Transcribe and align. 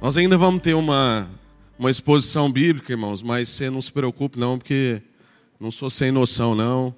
Nós 0.00 0.16
ainda 0.18 0.36
vamos 0.36 0.60
ter 0.60 0.74
uma, 0.74 1.28
uma 1.78 1.90
exposição 1.90 2.52
bíblica, 2.52 2.92
irmãos, 2.92 3.22
mas 3.22 3.48
você 3.48 3.70
não 3.70 3.80
se 3.80 3.90
preocupe 3.90 4.38
não, 4.38 4.58
porque 4.58 5.00
não 5.58 5.70
sou 5.70 5.88
sem 5.88 6.12
noção 6.12 6.54
não. 6.54 6.94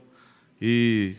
E 0.61 1.15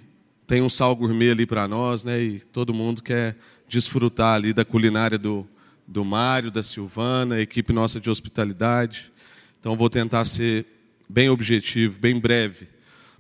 tem 0.46 0.62
um 0.62 0.70
sal 0.70 0.94
gourmet 0.94 1.32
ali 1.32 1.46
para 1.46 1.70
nós, 1.70 2.04
né? 2.04 2.22
E 2.22 2.40
todo 2.42 2.74
mundo 2.74 3.02
quer 3.02 3.38
desfrutar 3.68 4.36
ali 4.36 4.52
da 4.52 4.66
culinária 4.66 5.18
do, 5.18 5.48
do 5.88 6.04
Mário, 6.04 6.52
da 6.52 6.62
Silvana, 6.62 7.36
a 7.36 7.42
equipe 7.42 7.72
nossa 7.72 8.00
de 8.00 8.10
hospitalidade. 8.10 9.10
Então 9.58 9.78
vou 9.78 9.90
tentar 9.90 10.26
ser 10.26 10.66
bem 11.08 11.30
objetivo, 11.30 11.98
bem 11.98 12.20
breve. 12.20 12.68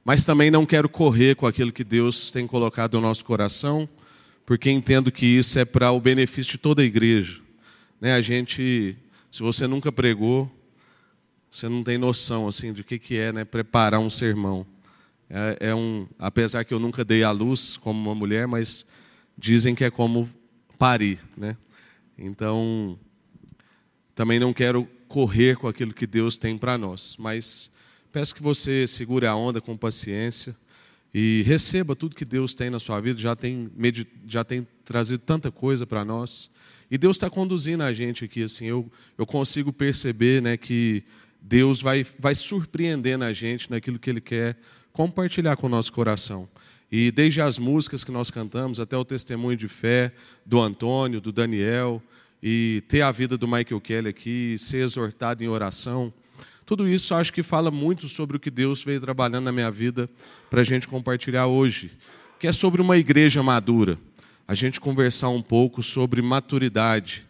Mas 0.04 0.26
também 0.26 0.52
não 0.52 0.66
quero 0.66 0.90
correr 0.90 1.36
com 1.36 1.48
aquilo 1.48 1.72
que 1.72 1.84
Deus 1.84 2.30
tem 2.30 2.46
colocado 2.46 2.96
no 2.96 3.02
nosso 3.02 3.24
coração, 3.24 3.88
porque 4.46 4.70
entendo 4.70 5.12
que 5.12 5.26
isso 5.26 5.58
é 5.58 5.64
para 5.64 5.92
o 5.92 6.00
benefício 6.02 6.52
de 6.52 6.58
toda 6.58 6.82
a 6.82 6.86
igreja. 6.86 7.49
Né? 8.00 8.14
A 8.14 8.22
gente, 8.22 8.96
se 9.32 9.42
você 9.42 9.68
nunca 9.68 9.92
pregou, 9.92 10.50
você 11.50 11.68
não 11.68 11.84
tem 11.84 11.98
noção 11.98 12.48
assim 12.48 12.72
de 12.72 12.84
que, 12.84 13.00
que 13.00 13.18
é 13.18 13.32
né, 13.32 13.46
preparar 13.46 14.00
um 14.00 14.10
sermão. 14.10 14.66
É, 15.30 15.70
é 15.70 15.76
um, 15.76 16.08
apesar 16.18 16.64
que 16.64 16.74
eu 16.74 16.80
nunca 16.80 17.04
dei 17.04 17.24
à 17.24 17.32
luz 17.32 17.78
como 17.78 18.00
uma 18.00 18.16
mulher, 18.16 18.48
mas 18.48 18.86
dizem 19.38 19.76
que 19.76 19.84
é 19.84 19.92
como 19.92 20.30
parir, 20.78 21.20
né? 21.38 21.58
Então, 22.18 22.98
também 24.16 24.40
não 24.40 24.54
quero 24.54 24.88
correr 25.08 25.56
com 25.58 25.68
aquilo 25.68 25.94
que 25.94 26.06
Deus 26.06 26.38
tem 26.38 26.58
para 26.58 26.78
nós, 26.78 27.16
mas 27.18 27.72
peço 28.12 28.36
que 28.36 28.44
você 28.44 28.86
segure 28.86 29.26
a 29.26 29.36
onda 29.36 29.62
com 29.62 29.78
paciência 29.78 30.56
e 31.14 31.44
receba 31.46 31.96
tudo 31.96 32.16
que 32.16 32.26
Deus 32.26 32.54
tem 32.54 32.70
na 32.70 32.80
sua 32.80 33.00
vida. 33.00 33.20
Já 33.20 33.36
tem, 33.36 33.70
já 34.28 34.44
tem 34.44 34.68
trazido 34.84 35.20
tanta 35.20 35.52
coisa 35.52 35.86
para 35.86 36.06
nós. 36.06 36.52
E 36.92 36.98
Deus 36.98 37.18
está 37.18 37.30
conduzindo 37.30 37.84
a 37.84 37.94
gente 37.94 38.26
aqui, 38.26 38.44
assim, 38.44 38.66
eu, 38.66 38.92
eu 39.18 39.26
consigo 39.26 39.72
perceber 39.72 40.42
né, 40.42 40.58
que 40.58 41.04
Deus 41.40 41.82
vai, 41.82 42.06
vai 42.18 42.34
surpreendendo 42.34 43.24
a 43.24 43.32
gente 43.32 43.70
naquilo 43.70 44.00
que 44.00 44.10
Ele 44.10 44.22
quer 44.22 44.58
compartilhar 44.92 45.56
com 45.56 45.68
o 45.68 45.70
nosso 45.70 45.94
coração. 45.94 46.50
E 46.92 47.12
desde 47.12 47.42
as 47.42 47.60
músicas 47.60 48.04
que 48.04 48.12
nós 48.12 48.32
cantamos 48.32 48.80
até 48.80 48.98
o 48.98 49.06
testemunho 49.06 49.56
de 49.56 49.68
fé 49.68 50.12
do 50.44 50.60
Antônio, 50.60 51.22
do 51.22 51.32
Daniel, 51.32 52.02
e 52.42 52.84
ter 52.88 53.04
a 53.04 53.12
vida 53.12 53.38
do 53.38 53.48
Michael 53.48 53.80
Kelly 53.80 54.10
aqui, 54.10 54.56
ser 54.58 54.78
exortado 54.78 55.44
em 55.44 55.48
oração, 55.48 56.12
tudo 56.66 56.88
isso 56.88 57.14
acho 57.14 57.32
que 57.32 57.44
fala 57.44 57.70
muito 57.70 58.08
sobre 58.08 58.38
o 58.38 58.40
que 58.40 58.50
Deus 58.50 58.84
veio 58.84 59.00
trabalhando 59.00 59.46
na 59.46 59.52
minha 59.52 59.70
vida 59.70 60.10
para 60.50 60.62
a 60.62 60.64
gente 60.64 60.88
compartilhar 60.88 61.46
hoje, 61.46 61.92
que 62.40 62.48
é 62.48 62.52
sobre 62.52 62.82
uma 62.82 62.98
igreja 62.98 63.44
madura 63.44 64.00
a 64.50 64.56
gente 64.56 64.82
conversar 64.82 65.30
um 65.30 65.44
pouco 65.44 65.84
sobre 65.84 66.24
maturidade. 66.24 67.24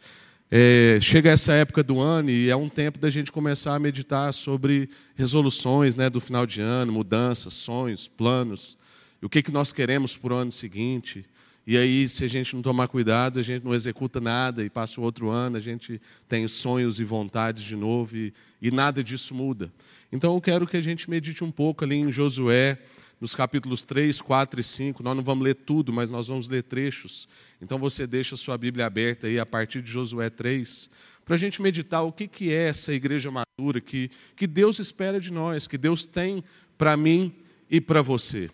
É, 0.50 1.00
chega 1.02 1.30
essa 1.30 1.52
época 1.52 1.84
do 1.84 2.00
ano 2.00 2.30
e 2.30 2.50
é 2.50 2.56
um 2.56 2.70
tempo 2.70 2.98
da 2.98 3.10
gente 3.10 3.30
começar 3.30 3.76
a 3.76 3.80
meditar 3.80 4.34
sobre 4.34 4.90
resoluções 5.18 5.98
né, 5.98 6.10
do 6.10 6.22
final 6.22 6.46
de 6.46 6.62
ano, 6.62 6.94
mudanças, 6.94 7.56
sonhos, 7.56 8.08
planos, 8.08 8.78
o 9.22 9.28
que, 9.28 9.44
que 9.44 9.52
nós 9.52 9.74
queremos 9.74 10.16
para 10.16 10.34
o 10.34 10.38
ano 10.38 10.50
seguinte. 10.50 11.26
E 11.68 11.78
aí, 11.78 12.08
se 12.08 12.24
a 12.24 12.28
gente 12.30 12.56
não 12.56 12.62
tomar 12.62 12.88
cuidado, 12.88 13.38
a 13.38 13.44
gente 13.44 13.66
não 13.66 13.76
executa 13.76 14.22
nada 14.22 14.64
e 14.64 14.70
passa 14.70 15.02
o 15.02 15.04
outro 15.04 15.30
ano, 15.30 15.58
a 15.58 15.60
gente 15.60 16.00
tem 16.26 16.48
sonhos 16.48 17.02
e 17.02 17.04
vontades 17.04 17.64
de 17.64 17.76
novo 17.76 18.16
e, 18.16 18.34
e 18.62 18.72
nada 18.72 19.04
disso 19.04 19.36
muda. 19.36 19.70
Então, 20.10 20.36
eu 20.36 20.40
quero 20.40 20.66
que 20.66 20.78
a 20.78 20.82
gente 20.82 21.10
medite 21.10 21.44
um 21.44 21.52
pouco 21.52 21.84
ali 21.84 21.98
em 21.98 22.14
Josué, 22.14 22.80
nos 23.20 23.36
capítulos 23.36 23.84
3, 23.84 24.22
4 24.22 24.60
e 24.60 24.64
5. 24.64 25.04
Nós 25.04 25.16
não 25.16 25.24
vamos 25.24 25.44
ler 25.44 25.56
tudo, 25.56 25.92
mas 25.92 26.10
nós 26.10 26.28
vamos 26.28 26.48
ler 26.50 26.64
trechos. 26.64 27.28
Então 27.62 27.78
você 27.78 28.08
deixa 28.08 28.36
a 28.36 28.38
sua 28.38 28.58
Bíblia 28.58 28.86
aberta 28.86 29.28
aí 29.28 29.40
a 29.40 29.46
partir 29.46 29.82
de 29.82 29.92
Josué 29.92 30.30
3, 30.30 30.90
para 31.26 31.36
a 31.36 31.38
gente 31.38 31.62
meditar 31.62 32.02
o 32.04 32.12
que, 32.12 32.28
que 32.28 32.52
é 32.52 32.70
essa 32.70 32.94
igreja 32.94 33.30
madura 33.30 33.82
que, 33.82 34.10
que 34.36 34.48
Deus 34.48 34.80
espera 34.80 35.20
de 35.20 35.32
nós, 35.32 35.68
que 35.68 35.78
Deus 35.78 36.06
tem 36.06 36.44
para 36.78 36.96
mim 36.96 37.34
e 37.70 37.80
para 37.80 38.02
você. 38.02 38.50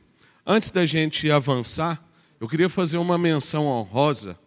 Antes 0.46 0.72
da 0.72 0.86
gente 0.86 1.30
avançar, 1.32 2.04
eu 2.40 2.48
queria 2.48 2.70
fazer 2.70 2.98
uma 2.98 3.18
menção 3.18 3.66
honrosa. 3.66 4.38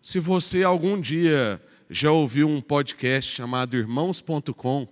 Se 0.00 0.18
você 0.18 0.62
algum 0.62 1.00
dia 1.00 1.60
já 1.90 2.10
ouviu 2.10 2.48
um 2.48 2.60
podcast 2.60 3.30
chamado 3.30 3.76
Irmãos.com 3.76 4.88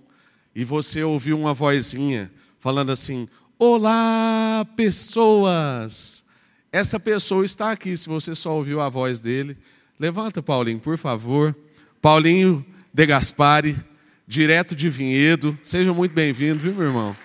e 0.54 0.64
você 0.64 1.02
ouviu 1.02 1.38
uma 1.38 1.54
vozinha 1.54 2.30
falando 2.58 2.92
assim: 2.92 3.28
Olá, 3.66 4.66
pessoas! 4.76 6.22
Essa 6.70 7.00
pessoa 7.00 7.46
está 7.46 7.70
aqui, 7.70 7.96
se 7.96 8.06
você 8.06 8.34
só 8.34 8.54
ouviu 8.54 8.78
a 8.78 8.90
voz 8.90 9.18
dele. 9.18 9.56
Levanta, 9.98 10.42
Paulinho, 10.42 10.78
por 10.78 10.98
favor. 10.98 11.56
Paulinho 12.02 12.62
de 12.92 13.06
Gaspari, 13.06 13.74
direto 14.28 14.76
de 14.76 14.90
Vinhedo. 14.90 15.58
Seja 15.62 15.94
muito 15.94 16.12
bem-vindo, 16.12 16.58
viu, 16.58 16.74
meu 16.74 16.88
irmão? 16.88 17.16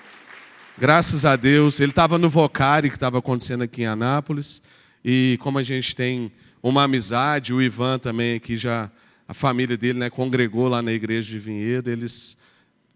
Graças 0.78 1.26
a 1.26 1.36
Deus. 1.36 1.82
Ele 1.82 1.92
estava 1.92 2.18
no 2.18 2.30
Vocari, 2.30 2.88
que 2.88 2.96
estava 2.96 3.20
acontecendo 3.20 3.64
aqui 3.64 3.82
em 3.82 3.88
Anápolis. 3.88 4.62
E 5.04 5.38
como 5.42 5.58
a 5.58 5.64
gente 5.64 5.94
tem 5.94 6.32
uma 6.64 6.84
amizade, 6.84 7.54
o 7.54 7.62
Ivan 7.62 8.00
também 8.00 8.38
aqui 8.38 8.56
já, 8.56 8.90
a 9.28 9.34
família 9.34 9.76
dele 9.76 10.00
né, 10.00 10.10
congregou 10.10 10.70
lá 10.70 10.82
na 10.82 10.94
igreja 10.94 11.30
de 11.32 11.38
Vinhedo, 11.38 11.90
eles 11.90 12.38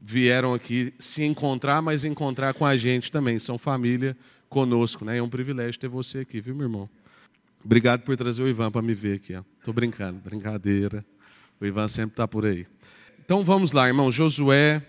vieram 0.05 0.53
aqui 0.53 0.93
se 0.99 1.23
encontrar, 1.23 1.81
mas 1.81 2.03
encontrar 2.03 2.53
com 2.53 2.65
a 2.65 2.75
gente 2.75 3.09
também. 3.09 3.39
São 3.39 3.57
família 3.57 4.17
conosco, 4.49 5.05
né? 5.05 5.17
É 5.17 5.23
um 5.23 5.29
privilégio 5.29 5.79
ter 5.79 5.87
você 5.87 6.19
aqui, 6.19 6.41
viu, 6.41 6.53
meu 6.53 6.65
irmão? 6.65 6.89
Obrigado 7.63 8.01
por 8.01 8.17
trazer 8.17 8.43
o 8.43 8.47
Ivan 8.49 8.69
para 8.69 8.81
me 8.81 8.93
ver 8.93 9.15
aqui. 9.15 9.33
Estou 9.57 9.73
brincando, 9.73 10.19
brincadeira. 10.19 11.05
O 11.59 11.65
Ivan 11.65 11.87
sempre 11.87 12.11
está 12.11 12.27
por 12.27 12.45
aí. 12.45 12.67
Então 13.23 13.45
vamos 13.45 13.71
lá, 13.71 13.87
irmão. 13.87 14.11
Josué, 14.11 14.85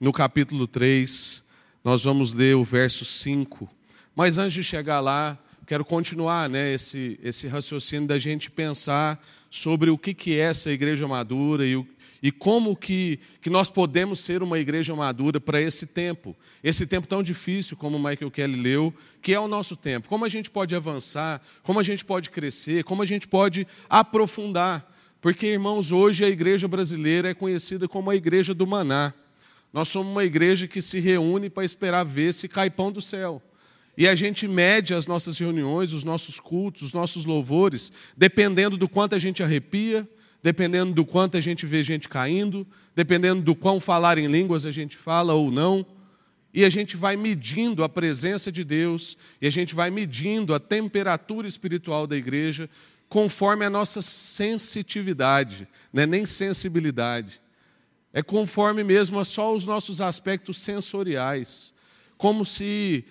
no 0.00 0.12
capítulo 0.12 0.66
3, 0.66 1.44
nós 1.84 2.02
vamos 2.02 2.34
ler 2.34 2.56
o 2.56 2.64
verso 2.64 3.04
5. 3.04 3.70
Mas 4.16 4.36
antes 4.36 4.54
de 4.54 4.64
chegar 4.64 4.98
lá, 4.98 5.38
quero 5.64 5.84
continuar 5.84 6.48
né, 6.48 6.74
esse, 6.74 7.20
esse 7.22 7.46
raciocínio 7.46 8.08
da 8.08 8.18
gente 8.18 8.50
pensar 8.50 9.24
sobre 9.48 9.90
o 9.90 9.96
que, 9.96 10.12
que 10.12 10.34
é 10.34 10.40
essa 10.40 10.72
igreja 10.72 11.06
madura 11.06 11.64
e 11.64 11.76
o, 11.76 11.86
e 12.26 12.32
como 12.32 12.74
que, 12.74 13.20
que 13.40 13.48
nós 13.48 13.70
podemos 13.70 14.18
ser 14.18 14.42
uma 14.42 14.58
igreja 14.58 14.92
madura 14.96 15.38
para 15.38 15.60
esse 15.60 15.86
tempo, 15.86 16.36
esse 16.60 16.84
tempo 16.84 17.06
tão 17.06 17.22
difícil 17.22 17.76
como 17.76 17.96
o 17.96 18.02
Michael 18.02 18.32
Kelly 18.32 18.60
leu, 18.60 18.92
que 19.22 19.32
é 19.32 19.38
o 19.38 19.46
nosso 19.46 19.76
tempo. 19.76 20.08
Como 20.08 20.24
a 20.24 20.28
gente 20.28 20.50
pode 20.50 20.74
avançar, 20.74 21.40
como 21.62 21.78
a 21.78 21.84
gente 21.84 22.04
pode 22.04 22.30
crescer, 22.30 22.82
como 22.82 23.00
a 23.00 23.06
gente 23.06 23.28
pode 23.28 23.64
aprofundar. 23.88 24.92
Porque, 25.20 25.46
irmãos, 25.46 25.92
hoje 25.92 26.24
a 26.24 26.28
igreja 26.28 26.66
brasileira 26.66 27.30
é 27.30 27.34
conhecida 27.34 27.86
como 27.86 28.10
a 28.10 28.16
igreja 28.16 28.52
do 28.52 28.66
maná. 28.66 29.14
Nós 29.72 29.86
somos 29.86 30.10
uma 30.10 30.24
igreja 30.24 30.66
que 30.66 30.82
se 30.82 30.98
reúne 30.98 31.48
para 31.48 31.64
esperar 31.64 32.02
ver 32.02 32.34
se 32.34 32.48
cai 32.48 32.68
pão 32.68 32.90
do 32.90 33.00
céu. 33.00 33.40
E 33.96 34.08
a 34.08 34.16
gente 34.16 34.48
mede 34.48 34.94
as 34.94 35.06
nossas 35.06 35.38
reuniões, 35.38 35.92
os 35.92 36.02
nossos 36.02 36.40
cultos, 36.40 36.82
os 36.82 36.92
nossos 36.92 37.24
louvores, 37.24 37.92
dependendo 38.16 38.76
do 38.76 38.88
quanto 38.88 39.14
a 39.14 39.18
gente 39.20 39.44
arrepia, 39.44 40.08
dependendo 40.46 40.92
do 40.92 41.04
quanto 41.04 41.36
a 41.36 41.40
gente 41.40 41.66
vê 41.66 41.82
gente 41.82 42.08
caindo, 42.08 42.64
dependendo 42.94 43.42
do 43.42 43.52
quão 43.52 43.80
falar 43.80 44.16
em 44.16 44.28
línguas 44.28 44.64
a 44.64 44.70
gente 44.70 44.96
fala 44.96 45.34
ou 45.34 45.50
não. 45.50 45.84
E 46.54 46.64
a 46.64 46.70
gente 46.70 46.96
vai 46.96 47.16
medindo 47.16 47.82
a 47.82 47.88
presença 47.88 48.52
de 48.52 48.62
Deus, 48.62 49.18
e 49.42 49.48
a 49.48 49.50
gente 49.50 49.74
vai 49.74 49.90
medindo 49.90 50.54
a 50.54 50.60
temperatura 50.60 51.48
espiritual 51.48 52.06
da 52.06 52.16
igreja 52.16 52.70
conforme 53.08 53.64
a 53.64 53.70
nossa 53.70 54.00
sensitividade, 54.00 55.66
não 55.92 56.04
é 56.04 56.06
nem 56.06 56.24
sensibilidade. 56.24 57.42
É 58.12 58.22
conforme 58.22 58.84
mesmo 58.84 59.18
a 59.18 59.24
só 59.24 59.52
os 59.52 59.64
nossos 59.64 60.00
aspectos 60.00 60.58
sensoriais. 60.58 61.74
Como 62.16 62.44
se 62.44 63.04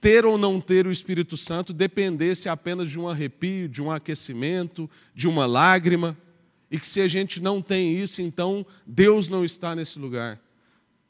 ter 0.00 0.24
ou 0.24 0.36
não 0.36 0.60
ter 0.60 0.84
o 0.84 0.90
Espírito 0.90 1.36
Santo 1.36 1.72
dependesse 1.72 2.48
apenas 2.48 2.90
de 2.90 2.98
um 2.98 3.06
arrepio, 3.06 3.68
de 3.68 3.80
um 3.80 3.88
aquecimento, 3.88 4.90
de 5.14 5.28
uma 5.28 5.46
lágrima 5.46 6.18
e 6.72 6.78
que 6.78 6.88
se 6.88 7.02
a 7.02 7.06
gente 7.06 7.38
não 7.38 7.60
tem 7.60 8.00
isso, 8.00 8.22
então 8.22 8.64
Deus 8.86 9.28
não 9.28 9.44
está 9.44 9.76
nesse 9.76 9.98
lugar. 9.98 10.40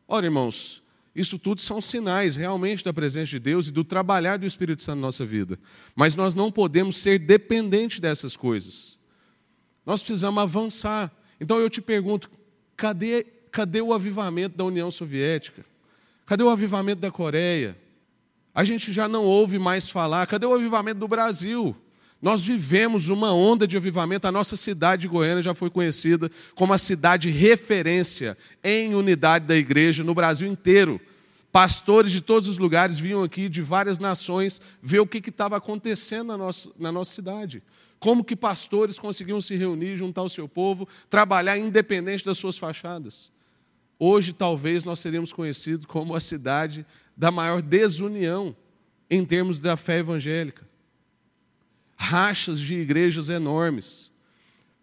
Ora, 0.09 0.27
irmãos, 0.27 0.83
isso 1.15 1.39
tudo 1.39 1.61
são 1.61 1.81
sinais 1.81 2.35
realmente 2.35 2.83
da 2.83 2.93
presença 2.93 3.31
de 3.31 3.39
Deus 3.39 3.69
e 3.69 3.71
do 3.71 3.85
trabalhar 3.85 4.39
do 4.39 4.45
Espírito 4.45 4.83
Santo 4.83 4.97
na 4.97 5.03
nossa 5.03 5.25
vida. 5.25 5.57
Mas 5.95 6.17
nós 6.17 6.35
não 6.35 6.51
podemos 6.51 6.97
ser 6.97 7.21
dependentes 7.21 8.01
dessas 8.01 8.37
coisas. 8.37 8.99
Nós 9.87 10.03
precisamos 10.03 10.43
avançar. 10.43 11.13
Então 11.41 11.59
eu 11.59 11.71
te 11.71 11.81
pergunto, 11.81 12.29
cadê, 12.77 13.25
cadê 13.53 13.81
o 13.81 13.93
avivamento 13.93 14.57
da 14.57 14.65
União 14.65 14.91
Soviética? 14.91 15.65
Cadê 16.27 16.43
o 16.43 16.51
avivamento 16.51 17.01
da 17.01 17.11
Coreia? 17.13 17.79
A 18.53 18.65
gente 18.65 18.93
já 18.93 19.07
não 19.07 19.25
ouve 19.25 19.61
mais 19.61 19.89
falar. 19.89 20.27
Cadê 20.27 20.45
o 20.45 20.55
avivamento 20.55 20.99
do 20.99 21.07
Brasil? 21.07 21.77
Nós 22.23 22.45
vivemos 22.45 23.09
uma 23.09 23.35
onda 23.35 23.67
de 23.67 23.77
avivamento. 23.77 24.29
A 24.29 24.33
nossa 24.33 24.57
cidade 24.57 25.03
de 25.03 25.09
Goiânia 25.09 25.43
já 25.43 25.55
foi 25.55 25.69
conhecida 25.69 26.31
como 26.55 26.73
a 26.73 26.79
cidade 26.79 27.29
referência 27.29 28.39
em 28.63 28.95
unidade 28.95 29.45
da 29.45 29.57
igreja 29.57 30.05
no 30.05 30.15
Brasil 30.15 30.49
inteiro. 30.49 31.01
Pastores 31.51 32.13
de 32.13 32.21
todos 32.21 32.49
os 32.49 32.59
lugares 32.59 32.97
vinham 32.97 33.25
aqui, 33.25 33.49
de 33.49 33.61
várias 33.61 33.99
nações, 33.99 34.63
ver 34.81 35.01
o 35.01 35.07
que 35.07 35.19
estava 35.19 35.57
acontecendo 35.57 36.29
na 36.29 36.39
nossa, 36.39 36.71
na 36.79 36.93
nossa 36.93 37.13
cidade. 37.13 37.61
Como 37.99 38.23
que 38.23 38.37
pastores 38.37 39.01
conseguiam 39.01 39.41
se 39.41 39.57
reunir, 39.57 39.97
juntar 39.97 40.23
o 40.23 40.29
seu 40.29 40.49
povo, 40.49 40.89
trabalhar 41.11 41.59
independente 41.59 42.25
das 42.25 42.39
suas 42.39 42.57
fachadas. 42.57 43.33
Hoje, 43.99 44.33
talvez, 44.33 44.85
nós 44.85 45.01
seríamos 45.01 45.33
conhecidos 45.33 45.87
como 45.87 46.15
a 46.15 46.21
cidade 46.21 46.87
da 47.17 47.33
maior 47.33 47.61
desunião 47.61 48.57
em 49.11 49.25
termos 49.25 49.59
da 49.59 49.77
fé 49.77 49.99
evangélica. 49.99 50.72
Rachas 52.03 52.59
de 52.59 52.75
igrejas 52.75 53.29
enormes, 53.29 54.11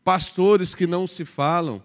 pastores 0.06 0.74
que 0.74 0.88
não 0.88 1.06
se 1.06 1.26
falam, 1.26 1.84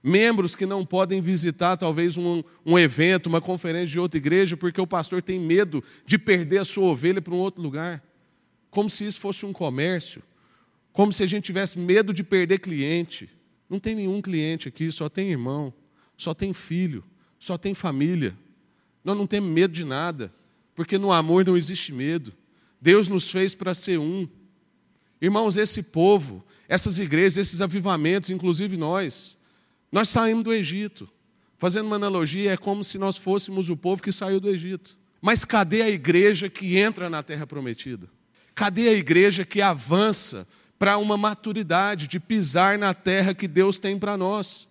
membros 0.00 0.54
que 0.54 0.64
não 0.64 0.86
podem 0.86 1.20
visitar 1.20 1.76
talvez 1.76 2.16
um, 2.16 2.44
um 2.64 2.78
evento, 2.78 3.26
uma 3.26 3.40
conferência 3.40 3.88
de 3.88 3.98
outra 3.98 4.16
igreja, 4.16 4.56
porque 4.56 4.80
o 4.80 4.86
pastor 4.86 5.20
tem 5.20 5.40
medo 5.40 5.82
de 6.06 6.16
perder 6.16 6.58
a 6.58 6.64
sua 6.64 6.84
ovelha 6.84 7.20
para 7.20 7.34
um 7.34 7.38
outro 7.38 7.60
lugar. 7.60 8.00
Como 8.70 8.88
se 8.88 9.04
isso 9.04 9.18
fosse 9.18 9.44
um 9.44 9.52
comércio, 9.52 10.22
como 10.92 11.12
se 11.12 11.24
a 11.24 11.26
gente 11.26 11.46
tivesse 11.46 11.80
medo 11.80 12.14
de 12.14 12.22
perder 12.22 12.60
cliente. 12.60 13.28
Não 13.68 13.80
tem 13.80 13.96
nenhum 13.96 14.22
cliente 14.22 14.68
aqui, 14.68 14.92
só 14.92 15.08
tem 15.08 15.30
irmão, 15.30 15.74
só 16.16 16.32
tem 16.32 16.52
filho, 16.52 17.02
só 17.40 17.58
tem 17.58 17.74
família. 17.74 18.38
Nós 19.02 19.16
não 19.16 19.26
temos 19.26 19.50
medo 19.50 19.74
de 19.74 19.84
nada, 19.84 20.32
porque 20.76 20.96
no 20.96 21.10
amor 21.10 21.44
não 21.44 21.56
existe 21.56 21.92
medo. 21.92 22.32
Deus 22.80 23.08
nos 23.08 23.28
fez 23.28 23.52
para 23.52 23.74
ser 23.74 23.98
um. 23.98 24.28
Irmãos, 25.20 25.56
esse 25.56 25.82
povo, 25.82 26.44
essas 26.68 26.98
igrejas, 26.98 27.38
esses 27.38 27.62
avivamentos, 27.62 28.30
inclusive 28.30 28.76
nós, 28.76 29.36
nós 29.90 30.08
saímos 30.08 30.44
do 30.44 30.52
Egito. 30.52 31.08
Fazendo 31.58 31.86
uma 31.86 31.96
analogia, 31.96 32.52
é 32.52 32.56
como 32.56 32.84
se 32.84 32.98
nós 32.98 33.16
fôssemos 33.16 33.70
o 33.70 33.76
povo 33.76 34.02
que 34.02 34.12
saiu 34.12 34.38
do 34.38 34.50
Egito. 34.50 34.98
Mas 35.20 35.44
cadê 35.44 35.82
a 35.82 35.88
igreja 35.88 36.48
que 36.50 36.76
entra 36.76 37.08
na 37.08 37.22
terra 37.22 37.46
prometida? 37.46 38.08
Cadê 38.54 38.88
a 38.88 38.92
igreja 38.92 39.44
que 39.44 39.62
avança 39.62 40.46
para 40.78 40.98
uma 40.98 41.16
maturidade 41.16 42.06
de 42.06 42.20
pisar 42.20 42.78
na 42.78 42.92
terra 42.92 43.34
que 43.34 43.48
Deus 43.48 43.78
tem 43.78 43.98
para 43.98 44.16
nós? 44.16 44.68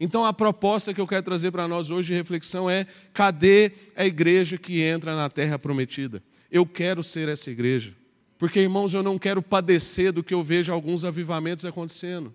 Então 0.00 0.24
a 0.24 0.32
proposta 0.32 0.94
que 0.94 1.00
eu 1.00 1.06
quero 1.06 1.24
trazer 1.24 1.50
para 1.50 1.66
nós 1.66 1.90
hoje 1.90 2.12
de 2.12 2.14
reflexão 2.14 2.70
é: 2.70 2.86
cadê 3.12 3.72
a 3.96 4.06
igreja 4.06 4.56
que 4.56 4.80
entra 4.80 5.16
na 5.16 5.28
terra 5.28 5.58
prometida? 5.58 6.22
Eu 6.50 6.64
quero 6.64 7.02
ser 7.02 7.28
essa 7.28 7.50
igreja. 7.50 7.92
Porque, 8.38 8.60
irmãos, 8.60 8.94
eu 8.94 9.02
não 9.02 9.18
quero 9.18 9.42
padecer 9.42 10.12
do 10.12 10.22
que 10.22 10.32
eu 10.32 10.42
vejo 10.42 10.72
alguns 10.72 11.04
avivamentos 11.04 11.64
acontecendo 11.64 12.32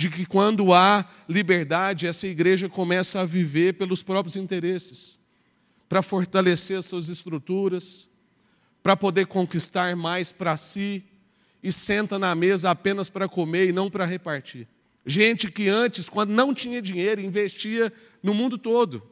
de 0.00 0.08
que 0.08 0.24
quando 0.24 0.72
há 0.72 1.04
liberdade, 1.28 2.06
essa 2.06 2.26
igreja 2.26 2.70
começa 2.70 3.20
a 3.20 3.24
viver 3.26 3.74
pelos 3.74 4.02
próprios 4.02 4.34
interesses, 4.34 5.18
para 5.90 6.00
fortalecer 6.00 6.78
as 6.78 6.86
suas 6.86 7.10
estruturas, 7.10 8.08
para 8.82 8.96
poder 8.96 9.26
conquistar 9.26 9.94
mais 9.94 10.32
para 10.32 10.56
si, 10.56 11.04
e 11.62 11.70
senta 11.70 12.18
na 12.18 12.34
mesa 12.34 12.70
apenas 12.70 13.10
para 13.10 13.28
comer 13.28 13.68
e 13.68 13.72
não 13.72 13.90
para 13.90 14.06
repartir. 14.06 14.66
Gente 15.04 15.50
que 15.50 15.68
antes, 15.68 16.08
quando 16.08 16.30
não 16.30 16.54
tinha 16.54 16.80
dinheiro, 16.80 17.20
investia 17.20 17.92
no 18.22 18.32
mundo 18.32 18.56
todo, 18.56 19.02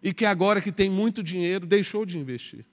e 0.00 0.14
que 0.14 0.24
agora 0.24 0.60
que 0.60 0.70
tem 0.70 0.88
muito 0.88 1.24
dinheiro, 1.24 1.66
deixou 1.66 2.06
de 2.06 2.18
investir. 2.18 2.64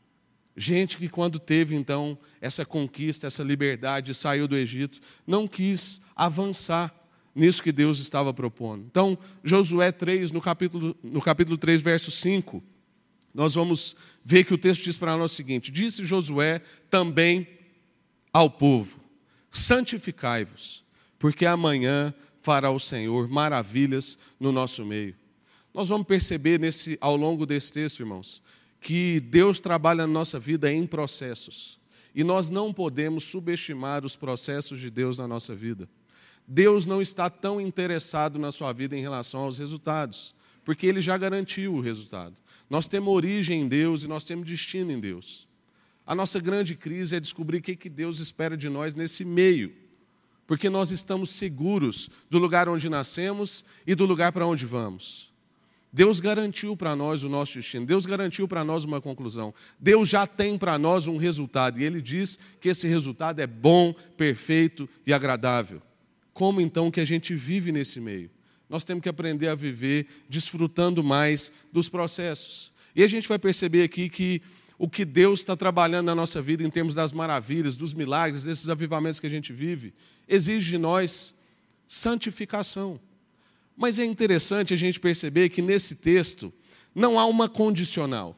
Gente 0.55 0.97
que, 0.97 1.09
quando 1.09 1.39
teve 1.39 1.75
então 1.75 2.17
essa 2.39 2.65
conquista, 2.65 3.25
essa 3.25 3.43
liberdade, 3.43 4.13
saiu 4.13 4.47
do 4.47 4.55
Egito, 4.55 4.99
não 5.25 5.47
quis 5.47 5.99
avançar 6.15 6.93
nisso 7.33 7.63
que 7.63 7.71
Deus 7.71 7.99
estava 7.99 8.33
propondo. 8.33 8.85
Então, 8.85 9.17
Josué 9.43 9.91
3, 9.91 10.31
no 10.31 10.39
capítulo, 10.39 10.95
no 11.01 11.21
capítulo 11.21 11.57
3, 11.57 11.81
verso 11.81 12.11
5, 12.11 12.63
nós 13.33 13.55
vamos 13.55 13.95
ver 14.23 14.43
que 14.43 14.53
o 14.53 14.57
texto 14.57 14.83
diz 14.83 14.97
para 14.97 15.17
nós 15.17 15.31
o 15.31 15.35
seguinte: 15.35 15.71
Disse 15.71 16.05
Josué 16.05 16.61
também 16.89 17.47
ao 18.31 18.49
povo: 18.49 18.99
Santificai-vos, 19.49 20.83
porque 21.17 21.47
amanhã 21.47 22.13
fará 22.41 22.69
o 22.69 22.79
Senhor 22.79 23.27
maravilhas 23.27 24.19
no 24.39 24.51
nosso 24.51 24.85
meio. 24.85 25.15
Nós 25.73 25.89
vamos 25.89 26.05
perceber 26.05 26.59
nesse, 26.59 26.95
ao 27.01 27.15
longo 27.15 27.47
desse 27.47 27.73
texto, 27.73 28.01
irmãos, 28.01 28.42
que 28.83 29.21
Deus 29.21 29.61
trabalha 29.61 30.05
na 30.05 30.13
nossa 30.13 30.37
vida 30.37 30.71
em 30.71 30.85
processos. 30.85 31.79
E 32.13 32.23
nós 32.23 32.49
não 32.49 32.73
podemos 32.73 33.23
subestimar 33.23 34.05
os 34.05 34.15
processos 34.15 34.79
de 34.79 34.91
Deus 34.91 35.17
na 35.17 35.27
nossa 35.27 35.55
vida. 35.55 35.89
Deus 36.45 36.85
não 36.85 37.01
está 37.01 37.29
tão 37.29 37.59
interessado 37.61 38.37
na 38.37 38.51
sua 38.51 38.73
vida 38.73 38.95
em 38.95 39.01
relação 39.01 39.41
aos 39.41 39.57
resultados, 39.57 40.35
porque 40.65 40.85
Ele 40.85 41.01
já 41.01 41.17
garantiu 41.17 41.73
o 41.73 41.79
resultado. 41.79 42.35
Nós 42.69 42.87
temos 42.87 43.13
origem 43.13 43.61
em 43.61 43.67
Deus 43.67 44.03
e 44.03 44.07
nós 44.07 44.25
temos 44.25 44.45
destino 44.45 44.91
em 44.91 44.99
Deus. 44.99 45.47
A 46.05 46.13
nossa 46.13 46.39
grande 46.39 46.75
crise 46.75 47.15
é 47.15 47.19
descobrir 47.19 47.59
o 47.59 47.61
que 47.61 47.89
Deus 47.89 48.19
espera 48.19 48.57
de 48.57 48.67
nós 48.67 48.93
nesse 48.93 49.23
meio, 49.23 49.73
porque 50.45 50.69
nós 50.69 50.91
estamos 50.91 51.29
seguros 51.29 52.09
do 52.29 52.37
lugar 52.37 52.67
onde 52.67 52.89
nascemos 52.89 53.63
e 53.87 53.95
do 53.95 54.05
lugar 54.05 54.33
para 54.33 54.45
onde 54.45 54.65
vamos. 54.65 55.32
Deus 55.93 56.19
garantiu 56.19 56.75
para 56.75 56.95
nós 56.95 57.23
o 57.23 57.29
nosso 57.29 57.53
destino, 57.53 57.85
Deus 57.85 58.07
garantiu 58.07 58.47
para 58.47 58.63
nós 58.63 58.83
uma 58.83 58.99
conclusão. 58.99 59.53
Deus 59.79 60.09
já 60.09 60.25
tem 60.25 60.57
para 60.57 60.79
nós 60.79 61.07
um 61.07 61.17
resultado 61.17 61.79
e 61.79 61.83
Ele 61.83 62.01
diz 62.01 62.39
que 62.59 62.69
esse 62.69 62.87
resultado 62.87 63.39
é 63.39 63.45
bom, 63.45 63.93
perfeito 64.17 64.89
e 65.05 65.13
agradável. 65.13 65.79
Como 66.33 66.59
então 66.59 66.89
que 66.89 66.99
a 66.99 67.05
gente 67.05 67.35
vive 67.35 67.71
nesse 67.71 67.99
meio? 67.99 68.31
Nós 68.67 68.83
temos 68.83 69.03
que 69.03 69.09
aprender 69.09 69.49
a 69.49 69.55
viver 69.55 70.07
desfrutando 70.27 71.03
mais 71.03 71.51
dos 71.71 71.87
processos. 71.89 72.71
E 72.95 73.03
a 73.03 73.07
gente 73.07 73.27
vai 73.27 73.37
perceber 73.37 73.83
aqui 73.83 74.09
que 74.09 74.41
o 74.79 74.89
que 74.89 75.05
Deus 75.05 75.41
está 75.41 75.55
trabalhando 75.55 76.07
na 76.07 76.15
nossa 76.15 76.41
vida 76.41 76.63
em 76.63 76.71
termos 76.71 76.95
das 76.95 77.13
maravilhas, 77.13 77.77
dos 77.77 77.93
milagres, 77.93 78.43
desses 78.43 78.67
avivamentos 78.67 79.19
que 79.19 79.27
a 79.27 79.29
gente 79.29 79.53
vive, 79.53 79.93
exige 80.27 80.71
de 80.71 80.77
nós 80.79 81.35
santificação. 81.87 82.99
Mas 83.75 83.99
é 83.99 84.05
interessante 84.05 84.73
a 84.73 84.77
gente 84.77 84.99
perceber 84.99 85.49
que 85.49 85.61
nesse 85.61 85.95
texto 85.95 86.53
não 86.93 87.17
há 87.19 87.25
uma 87.25 87.49
condicional. 87.49 88.37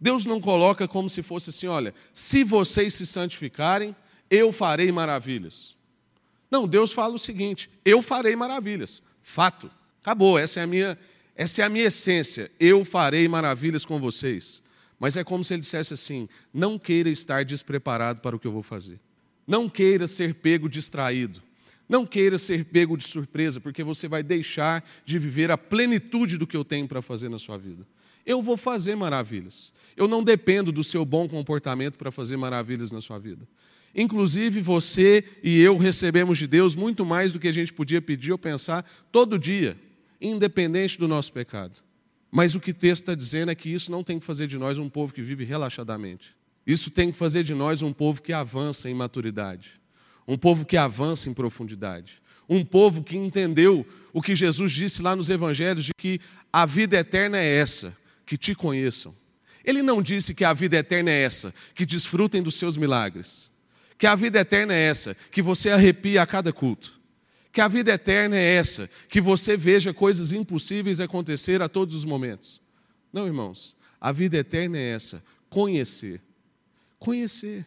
Deus 0.00 0.24
não 0.24 0.40
coloca 0.40 0.86
como 0.86 1.08
se 1.08 1.22
fosse 1.22 1.50
assim: 1.50 1.66
olha, 1.66 1.94
se 2.12 2.44
vocês 2.44 2.94
se 2.94 3.06
santificarem, 3.06 3.94
eu 4.30 4.52
farei 4.52 4.92
maravilhas. 4.92 5.74
Não, 6.50 6.66
Deus 6.66 6.92
fala 6.92 7.14
o 7.14 7.18
seguinte: 7.18 7.70
eu 7.84 8.02
farei 8.02 8.36
maravilhas. 8.36 9.02
Fato. 9.22 9.70
Acabou, 10.00 10.38
essa 10.38 10.60
é 10.60 10.62
a 10.62 10.66
minha, 10.66 10.98
essa 11.34 11.62
é 11.62 11.64
a 11.64 11.68
minha 11.68 11.86
essência. 11.86 12.50
Eu 12.58 12.84
farei 12.84 13.28
maravilhas 13.28 13.84
com 13.84 13.98
vocês. 13.98 14.62
Mas 14.98 15.16
é 15.16 15.22
como 15.22 15.44
se 15.44 15.54
ele 15.54 15.60
dissesse 15.60 15.94
assim: 15.94 16.28
não 16.52 16.78
queira 16.78 17.08
estar 17.08 17.44
despreparado 17.44 18.20
para 18.20 18.34
o 18.34 18.38
que 18.38 18.46
eu 18.46 18.52
vou 18.52 18.62
fazer. 18.62 18.98
Não 19.46 19.68
queira 19.68 20.06
ser 20.06 20.34
pego 20.34 20.68
distraído. 20.68 21.42
Não 21.88 22.04
queira 22.04 22.38
ser 22.38 22.66
pego 22.66 22.96
de 22.96 23.04
surpresa, 23.04 23.60
porque 23.60 23.82
você 23.82 24.06
vai 24.06 24.22
deixar 24.22 24.84
de 25.04 25.18
viver 25.18 25.50
a 25.50 25.56
plenitude 25.56 26.36
do 26.36 26.46
que 26.46 26.56
eu 26.56 26.64
tenho 26.64 26.86
para 26.86 27.00
fazer 27.00 27.28
na 27.28 27.38
sua 27.38 27.56
vida. 27.56 27.86
Eu 28.26 28.42
vou 28.42 28.58
fazer 28.58 28.94
maravilhas. 28.94 29.72
Eu 29.96 30.06
não 30.06 30.22
dependo 30.22 30.70
do 30.70 30.84
seu 30.84 31.04
bom 31.04 31.26
comportamento 31.26 31.96
para 31.96 32.10
fazer 32.10 32.36
maravilhas 32.36 32.90
na 32.90 33.00
sua 33.00 33.18
vida. 33.18 33.48
Inclusive, 33.94 34.60
você 34.60 35.24
e 35.42 35.58
eu 35.60 35.78
recebemos 35.78 36.36
de 36.36 36.46
Deus 36.46 36.76
muito 36.76 37.06
mais 37.06 37.32
do 37.32 37.40
que 37.40 37.48
a 37.48 37.52
gente 37.52 37.72
podia 37.72 38.02
pedir 38.02 38.32
ou 38.32 38.38
pensar 38.38 38.84
todo 39.10 39.38
dia, 39.38 39.78
independente 40.20 40.98
do 40.98 41.08
nosso 41.08 41.32
pecado. 41.32 41.80
Mas 42.30 42.54
o 42.54 42.60
que 42.60 42.72
o 42.72 42.74
texto 42.74 43.04
está 43.04 43.14
dizendo 43.14 43.50
é 43.50 43.54
que 43.54 43.70
isso 43.70 43.90
não 43.90 44.04
tem 44.04 44.18
que 44.18 44.26
fazer 44.26 44.46
de 44.46 44.58
nós 44.58 44.78
um 44.78 44.90
povo 44.90 45.14
que 45.14 45.22
vive 45.22 45.44
relaxadamente. 45.44 46.36
Isso 46.66 46.90
tem 46.90 47.10
que 47.10 47.16
fazer 47.16 47.42
de 47.42 47.54
nós 47.54 47.80
um 47.80 47.94
povo 47.94 48.20
que 48.20 48.32
avança 48.32 48.90
em 48.90 48.94
maturidade, 48.94 49.77
um 50.28 50.36
povo 50.38 50.64
que 50.64 50.76
avança 50.76 51.28
em 51.28 51.34
profundidade, 51.34 52.22
um 52.48 52.64
povo 52.64 53.02
que 53.02 53.16
entendeu 53.16 53.84
o 54.12 54.22
que 54.22 54.36
Jesus 54.36 54.70
disse 54.70 55.02
lá 55.02 55.16
nos 55.16 55.28
evangelhos 55.28 55.86
de 55.86 55.92
que 55.96 56.20
a 56.52 56.64
vida 56.64 56.98
eterna 56.98 57.38
é 57.38 57.56
essa, 57.56 57.96
que 58.24 58.36
te 58.36 58.54
conheçam. 58.54 59.12
Ele 59.64 59.82
não 59.82 60.00
disse 60.00 60.34
que 60.34 60.44
a 60.44 60.52
vida 60.52 60.76
eterna 60.76 61.10
é 61.10 61.22
essa, 61.22 61.52
que 61.74 61.84
desfrutem 61.84 62.42
dos 62.42 62.54
seus 62.54 62.76
milagres 62.76 63.50
que 63.98 64.06
a 64.06 64.14
vida 64.14 64.38
eterna 64.38 64.72
é 64.72 64.82
essa, 64.82 65.16
que 65.30 65.42
você 65.42 65.70
arrepia 65.70 66.22
a 66.22 66.26
cada 66.26 66.52
culto. 66.52 66.98
Que 67.52 67.60
a 67.60 67.66
vida 67.66 67.92
eterna 67.92 68.36
é 68.36 68.54
essa, 68.54 68.88
que 69.08 69.20
você 69.20 69.56
veja 69.56 69.92
coisas 69.92 70.32
impossíveis 70.32 71.00
acontecer 71.00 71.60
a 71.60 71.68
todos 71.68 71.96
os 71.96 72.04
momentos. 72.04 72.62
Não, 73.12 73.26
irmãos, 73.26 73.76
a 74.00 74.12
vida 74.12 74.36
eterna 74.36 74.78
é 74.78 74.90
essa, 74.92 75.22
conhecer. 75.50 76.22
Conhecer. 77.00 77.66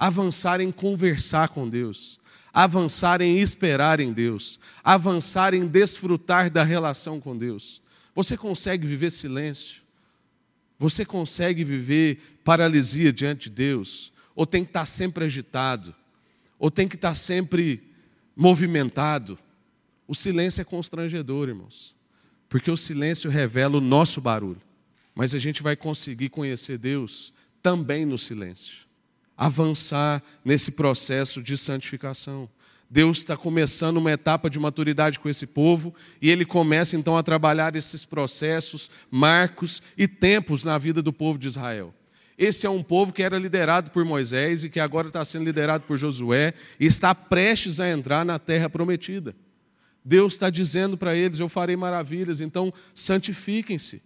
Avançar 0.00 0.60
em 0.60 0.72
conversar 0.72 1.50
com 1.50 1.68
Deus. 1.68 2.18
Avançar 2.52 3.20
em 3.20 3.38
esperar 3.38 4.00
em 4.00 4.12
Deus. 4.12 4.58
Avançar 4.82 5.54
em 5.54 5.64
desfrutar 5.66 6.50
da 6.50 6.64
relação 6.64 7.20
com 7.20 7.38
Deus. 7.38 7.80
Você 8.14 8.36
consegue 8.36 8.84
viver 8.84 9.12
silêncio? 9.12 9.82
Você 10.78 11.04
consegue 11.04 11.62
viver 11.62 12.40
paralisia 12.42 13.12
diante 13.12 13.48
de 13.48 13.56
Deus? 13.56 14.10
ou 14.40 14.46
tem 14.46 14.64
que 14.64 14.70
estar 14.70 14.86
sempre 14.86 15.26
agitado, 15.26 15.94
ou 16.58 16.70
tem 16.70 16.88
que 16.88 16.94
estar 16.94 17.14
sempre 17.14 17.82
movimentado. 18.34 19.38
O 20.08 20.14
silêncio 20.14 20.62
é 20.62 20.64
constrangedor, 20.64 21.48
irmãos, 21.48 21.94
porque 22.48 22.70
o 22.70 22.76
silêncio 22.76 23.30
revela 23.30 23.76
o 23.76 23.82
nosso 23.82 24.18
barulho. 24.18 24.62
mas 25.14 25.34
a 25.34 25.38
gente 25.38 25.62
vai 25.62 25.76
conseguir 25.76 26.30
conhecer 26.30 26.78
Deus 26.78 27.34
também 27.60 28.06
no 28.06 28.16
silêncio. 28.16 28.86
Avançar 29.40 30.22
nesse 30.44 30.72
processo 30.72 31.42
de 31.42 31.56
santificação. 31.56 32.46
Deus 32.90 33.18
está 33.18 33.38
começando 33.38 33.96
uma 33.96 34.12
etapa 34.12 34.50
de 34.50 34.58
maturidade 34.58 35.18
com 35.18 35.30
esse 35.30 35.46
povo 35.46 35.94
e 36.20 36.28
ele 36.28 36.44
começa 36.44 36.94
então 36.94 37.16
a 37.16 37.22
trabalhar 37.22 37.74
esses 37.74 38.04
processos, 38.04 38.90
marcos 39.10 39.82
e 39.96 40.06
tempos 40.06 40.62
na 40.62 40.76
vida 40.76 41.00
do 41.00 41.10
povo 41.10 41.38
de 41.38 41.48
Israel. 41.48 41.94
Esse 42.36 42.66
é 42.66 42.70
um 42.70 42.82
povo 42.82 43.14
que 43.14 43.22
era 43.22 43.38
liderado 43.38 43.90
por 43.92 44.04
Moisés 44.04 44.62
e 44.62 44.68
que 44.68 44.78
agora 44.78 45.08
está 45.08 45.24
sendo 45.24 45.46
liderado 45.46 45.84
por 45.84 45.96
Josué 45.96 46.52
e 46.78 46.84
está 46.84 47.14
prestes 47.14 47.80
a 47.80 47.88
entrar 47.88 48.26
na 48.26 48.38
terra 48.38 48.68
prometida. 48.68 49.34
Deus 50.04 50.34
está 50.34 50.50
dizendo 50.50 50.98
para 50.98 51.16
eles: 51.16 51.38
Eu 51.38 51.48
farei 51.48 51.76
maravilhas, 51.76 52.42
então 52.42 52.70
santifiquem-se. 52.94 54.02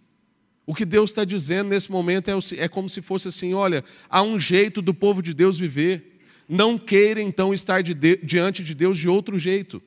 O 0.65 0.73
que 0.73 0.85
Deus 0.85 1.11
está 1.11 1.23
dizendo 1.23 1.69
nesse 1.69 1.91
momento 1.91 2.29
é, 2.29 2.33
é 2.57 2.67
como 2.67 2.89
se 2.89 3.01
fosse 3.01 3.27
assim: 3.27 3.53
olha, 3.53 3.83
há 4.09 4.21
um 4.21 4.39
jeito 4.39 4.81
do 4.81 4.93
povo 4.93 5.21
de 5.21 5.33
Deus 5.33 5.59
viver. 5.59 6.13
Não 6.47 6.77
queira 6.77 7.21
então 7.21 7.53
estar 7.53 7.81
de 7.81 7.93
diante 8.23 8.63
de 8.63 8.75
Deus 8.75 8.97
de 8.97 9.09
outro 9.09 9.37
jeito. 9.37 9.81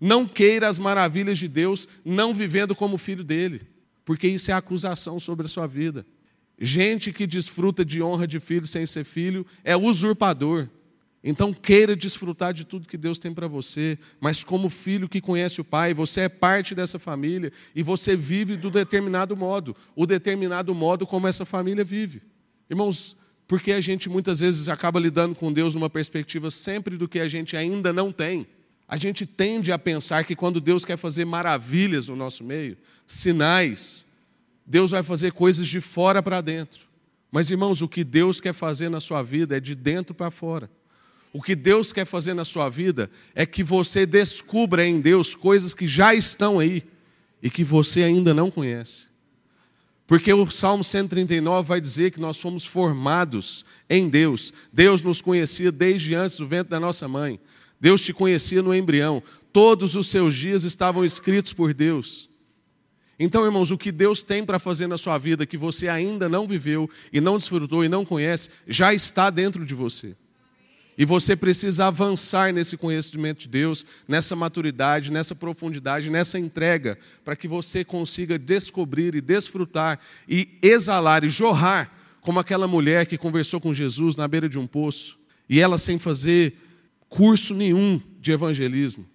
Não 0.00 0.26
queira 0.26 0.68
as 0.68 0.78
maravilhas 0.78 1.38
de 1.38 1.48
Deus 1.48 1.88
não 2.04 2.34
vivendo 2.34 2.74
como 2.74 2.98
filho 2.98 3.24
dele, 3.24 3.62
porque 4.04 4.28
isso 4.28 4.50
é 4.50 4.54
acusação 4.54 5.18
sobre 5.18 5.46
a 5.46 5.48
sua 5.48 5.66
vida. 5.66 6.06
Gente 6.58 7.12
que 7.12 7.26
desfruta 7.26 7.84
de 7.84 8.02
honra 8.02 8.26
de 8.26 8.40
filho 8.40 8.66
sem 8.66 8.86
ser 8.86 9.04
filho 9.04 9.46
é 9.64 9.76
usurpador. 9.76 10.68
Então 11.28 11.52
queira 11.52 11.96
desfrutar 11.96 12.54
de 12.54 12.64
tudo 12.64 12.86
que 12.86 12.96
Deus 12.96 13.18
tem 13.18 13.34
para 13.34 13.48
você, 13.48 13.98
mas 14.20 14.44
como 14.44 14.70
filho 14.70 15.08
que 15.08 15.20
conhece 15.20 15.60
o 15.60 15.64
Pai, 15.64 15.92
você 15.92 16.20
é 16.20 16.28
parte 16.28 16.72
dessa 16.72 17.00
família 17.00 17.52
e 17.74 17.82
você 17.82 18.14
vive 18.14 18.56
do 18.56 18.70
determinado 18.70 19.36
modo, 19.36 19.74
o 19.96 20.06
determinado 20.06 20.72
modo 20.72 21.04
como 21.04 21.26
essa 21.26 21.44
família 21.44 21.82
vive. 21.82 22.22
Irmãos, 22.70 23.16
porque 23.48 23.72
a 23.72 23.80
gente 23.80 24.08
muitas 24.08 24.38
vezes 24.38 24.68
acaba 24.68 25.00
lidando 25.00 25.34
com 25.34 25.52
Deus 25.52 25.74
numa 25.74 25.90
perspectiva 25.90 26.48
sempre 26.48 26.96
do 26.96 27.08
que 27.08 27.18
a 27.18 27.28
gente 27.28 27.56
ainda 27.56 27.92
não 27.92 28.12
tem. 28.12 28.46
A 28.86 28.96
gente 28.96 29.26
tende 29.26 29.72
a 29.72 29.78
pensar 29.78 30.24
que 30.24 30.36
quando 30.36 30.60
Deus 30.60 30.84
quer 30.84 30.96
fazer 30.96 31.24
maravilhas 31.24 32.08
no 32.08 32.14
nosso 32.14 32.44
meio, 32.44 32.76
sinais, 33.04 34.06
Deus 34.64 34.92
vai 34.92 35.02
fazer 35.02 35.32
coisas 35.32 35.66
de 35.66 35.80
fora 35.80 36.22
para 36.22 36.40
dentro. 36.40 36.82
Mas, 37.32 37.50
irmãos, 37.50 37.82
o 37.82 37.88
que 37.88 38.04
Deus 38.04 38.40
quer 38.40 38.52
fazer 38.52 38.88
na 38.88 39.00
sua 39.00 39.24
vida 39.24 39.56
é 39.56 39.60
de 39.60 39.74
dentro 39.74 40.14
para 40.14 40.30
fora. 40.30 40.70
O 41.36 41.42
que 41.42 41.54
Deus 41.54 41.92
quer 41.92 42.06
fazer 42.06 42.32
na 42.32 42.46
sua 42.46 42.70
vida 42.70 43.10
é 43.34 43.44
que 43.44 43.62
você 43.62 44.06
descubra 44.06 44.86
em 44.86 44.98
Deus 44.98 45.34
coisas 45.34 45.74
que 45.74 45.86
já 45.86 46.14
estão 46.14 46.58
aí 46.58 46.82
e 47.42 47.50
que 47.50 47.62
você 47.62 48.04
ainda 48.04 48.32
não 48.32 48.50
conhece. 48.50 49.08
Porque 50.06 50.32
o 50.32 50.48
Salmo 50.48 50.82
139 50.82 51.68
vai 51.68 51.78
dizer 51.78 52.10
que 52.10 52.18
nós 52.18 52.40
fomos 52.40 52.64
formados 52.64 53.66
em 53.86 54.08
Deus. 54.08 54.50
Deus 54.72 55.02
nos 55.02 55.20
conhecia 55.20 55.70
desde 55.70 56.14
antes 56.14 56.38
do 56.38 56.46
ventre 56.46 56.70
da 56.70 56.80
nossa 56.80 57.06
mãe. 57.06 57.38
Deus 57.78 58.00
te 58.00 58.14
conhecia 58.14 58.62
no 58.62 58.74
embrião. 58.74 59.22
Todos 59.52 59.94
os 59.94 60.06
seus 60.06 60.34
dias 60.34 60.64
estavam 60.64 61.04
escritos 61.04 61.52
por 61.52 61.74
Deus. 61.74 62.30
Então, 63.18 63.44
irmãos, 63.44 63.70
o 63.70 63.76
que 63.76 63.92
Deus 63.92 64.22
tem 64.22 64.42
para 64.42 64.58
fazer 64.58 64.86
na 64.86 64.96
sua 64.96 65.18
vida 65.18 65.44
que 65.44 65.58
você 65.58 65.86
ainda 65.86 66.30
não 66.30 66.48
viveu 66.48 66.88
e 67.12 67.20
não 67.20 67.36
desfrutou 67.36 67.84
e 67.84 67.90
não 67.90 68.06
conhece, 68.06 68.48
já 68.66 68.94
está 68.94 69.28
dentro 69.28 69.66
de 69.66 69.74
você. 69.74 70.16
E 70.98 71.04
você 71.04 71.36
precisa 71.36 71.86
avançar 71.86 72.52
nesse 72.52 72.76
conhecimento 72.76 73.40
de 73.40 73.48
Deus, 73.48 73.84
nessa 74.08 74.34
maturidade, 74.34 75.12
nessa 75.12 75.34
profundidade, 75.34 76.08
nessa 76.08 76.38
entrega, 76.38 76.98
para 77.24 77.36
que 77.36 77.46
você 77.46 77.84
consiga 77.84 78.38
descobrir 78.38 79.14
e 79.14 79.20
desfrutar 79.20 80.00
e 80.26 80.48
exalar 80.62 81.22
e 81.22 81.28
jorrar, 81.28 81.92
como 82.22 82.40
aquela 82.40 82.66
mulher 82.66 83.06
que 83.06 83.18
conversou 83.18 83.60
com 83.60 83.74
Jesus 83.74 84.16
na 84.16 84.26
beira 84.26 84.48
de 84.48 84.58
um 84.58 84.66
poço, 84.66 85.18
e 85.48 85.60
ela 85.60 85.76
sem 85.76 85.98
fazer 85.98 86.54
curso 87.08 87.54
nenhum 87.54 88.00
de 88.20 88.32
evangelismo, 88.32 89.06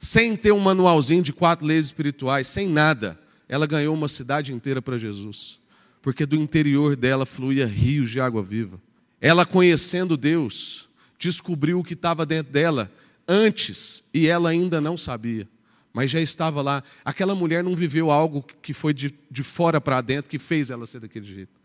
sem 0.00 0.34
ter 0.34 0.50
um 0.50 0.58
manualzinho 0.58 1.22
de 1.22 1.32
quatro 1.32 1.66
leis 1.66 1.86
espirituais, 1.86 2.48
sem 2.48 2.68
nada, 2.68 3.20
ela 3.48 3.66
ganhou 3.66 3.94
uma 3.94 4.08
cidade 4.08 4.52
inteira 4.52 4.80
para 4.80 4.98
Jesus, 4.98 5.58
porque 6.00 6.24
do 6.24 6.34
interior 6.34 6.96
dela 6.96 7.26
fluía 7.26 7.66
rios 7.66 8.10
de 8.10 8.18
água 8.18 8.42
viva. 8.42 8.80
Ela 9.20 9.46
conhecendo 9.46 10.16
Deus, 10.16 10.88
descobriu 11.22 11.78
o 11.78 11.84
que 11.84 11.94
estava 11.94 12.26
dentro 12.26 12.52
dela 12.52 12.90
antes 13.28 14.02
e 14.12 14.26
ela 14.26 14.50
ainda 14.50 14.80
não 14.80 14.96
sabia, 14.96 15.48
mas 15.92 16.10
já 16.10 16.20
estava 16.20 16.60
lá. 16.60 16.82
Aquela 17.04 17.32
mulher 17.32 17.62
não 17.62 17.76
viveu 17.76 18.10
algo 18.10 18.42
que 18.60 18.72
foi 18.72 18.92
de, 18.92 19.14
de 19.30 19.44
fora 19.44 19.80
para 19.80 20.00
dentro 20.00 20.28
que 20.28 20.38
fez 20.38 20.70
ela 20.70 20.84
ser 20.84 20.98
daquele 20.98 21.26
jeito. 21.26 21.60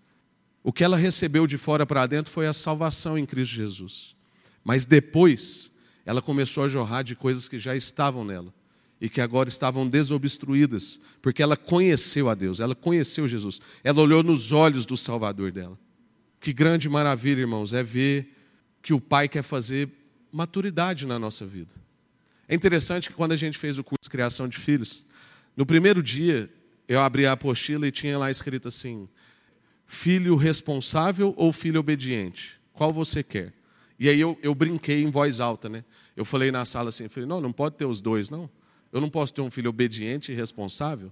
O 0.64 0.72
que 0.72 0.84
ela 0.84 0.96
recebeu 0.96 1.48
de 1.48 1.58
fora 1.58 1.88
para 1.88 2.06
dentro 2.06 2.32
foi 2.32 2.46
a 2.46 2.54
salvação 2.54 3.18
em 3.18 3.26
Cristo 3.26 3.56
Jesus. 3.56 4.16
Mas 4.64 4.86
depois, 4.86 5.72
ela 6.06 6.22
começou 6.22 6.64
a 6.64 6.68
jorrar 6.68 7.04
de 7.04 7.16
coisas 7.16 7.48
que 7.48 7.58
já 7.58 7.76
estavam 7.76 8.24
nela 8.24 8.54
e 9.02 9.10
que 9.10 9.22
agora 9.22 9.50
estavam 9.50 9.88
desobstruídas, 9.88 11.00
porque 11.22 11.42
ela 11.42 11.58
conheceu 11.58 12.30
a 12.30 12.36
Deus, 12.36 12.60
ela 12.60 12.76
conheceu 12.76 13.28
Jesus, 13.28 13.62
ela 13.84 14.02
olhou 14.02 14.22
nos 14.22 14.52
olhos 14.52 14.86
do 14.86 14.98
Salvador 14.98 15.52
dela. 15.52 15.80
Que 16.40 16.52
grande 16.52 16.90
maravilha, 16.90 17.42
irmãos, 17.42 17.74
é 17.74 17.82
ver 17.82 18.37
que 18.88 18.94
o 18.94 19.02
Pai 19.02 19.28
quer 19.28 19.44
fazer 19.44 19.90
maturidade 20.32 21.06
na 21.06 21.20
nossa 21.20 21.46
vida. 21.46 21.76
É 22.48 22.56
interessante 22.56 23.10
que 23.10 23.16
quando 23.16 23.34
a 23.34 23.36
gente 23.36 23.58
fez 23.58 23.78
o 23.78 23.84
curso 23.84 24.04
de 24.04 24.10
criação 24.10 24.48
de 24.48 24.58
filhos, 24.58 25.06
no 25.58 25.66
primeiro 25.66 26.02
dia 26.02 26.50
eu 26.88 27.02
abri 27.02 27.26
a 27.26 27.34
apostila 27.34 27.86
e 27.86 27.92
tinha 27.92 28.18
lá 28.18 28.32
escrito 28.32 28.70
assim: 28.70 29.10
filho 29.86 30.38
responsável 30.38 31.34
ou 31.36 31.52
filho 31.52 31.82
obediente? 31.82 32.62
Qual 32.72 32.94
você 32.94 33.22
quer? 33.22 33.52
E 34.00 34.08
aí 34.08 34.22
eu, 34.22 34.40
eu 34.42 34.56
brinquei 34.56 35.04
em 35.04 35.12
voz 35.12 35.42
alta, 35.42 35.68
né? 35.68 35.84
Eu 36.16 36.24
falei 36.24 36.50
na 36.50 36.64
sala 36.64 36.88
assim, 36.88 37.10
falei, 37.10 37.28
não, 37.28 37.42
não 37.42 37.52
pode 37.52 37.76
ter 37.76 37.84
os 37.84 38.00
dois, 38.00 38.30
não. 38.30 38.50
Eu 38.94 39.02
não 39.02 39.10
posso 39.10 39.34
ter 39.34 39.42
um 39.42 39.52
filho 39.52 39.70
obediente 39.70 40.32
e 40.32 40.36
responsável. 40.36 41.12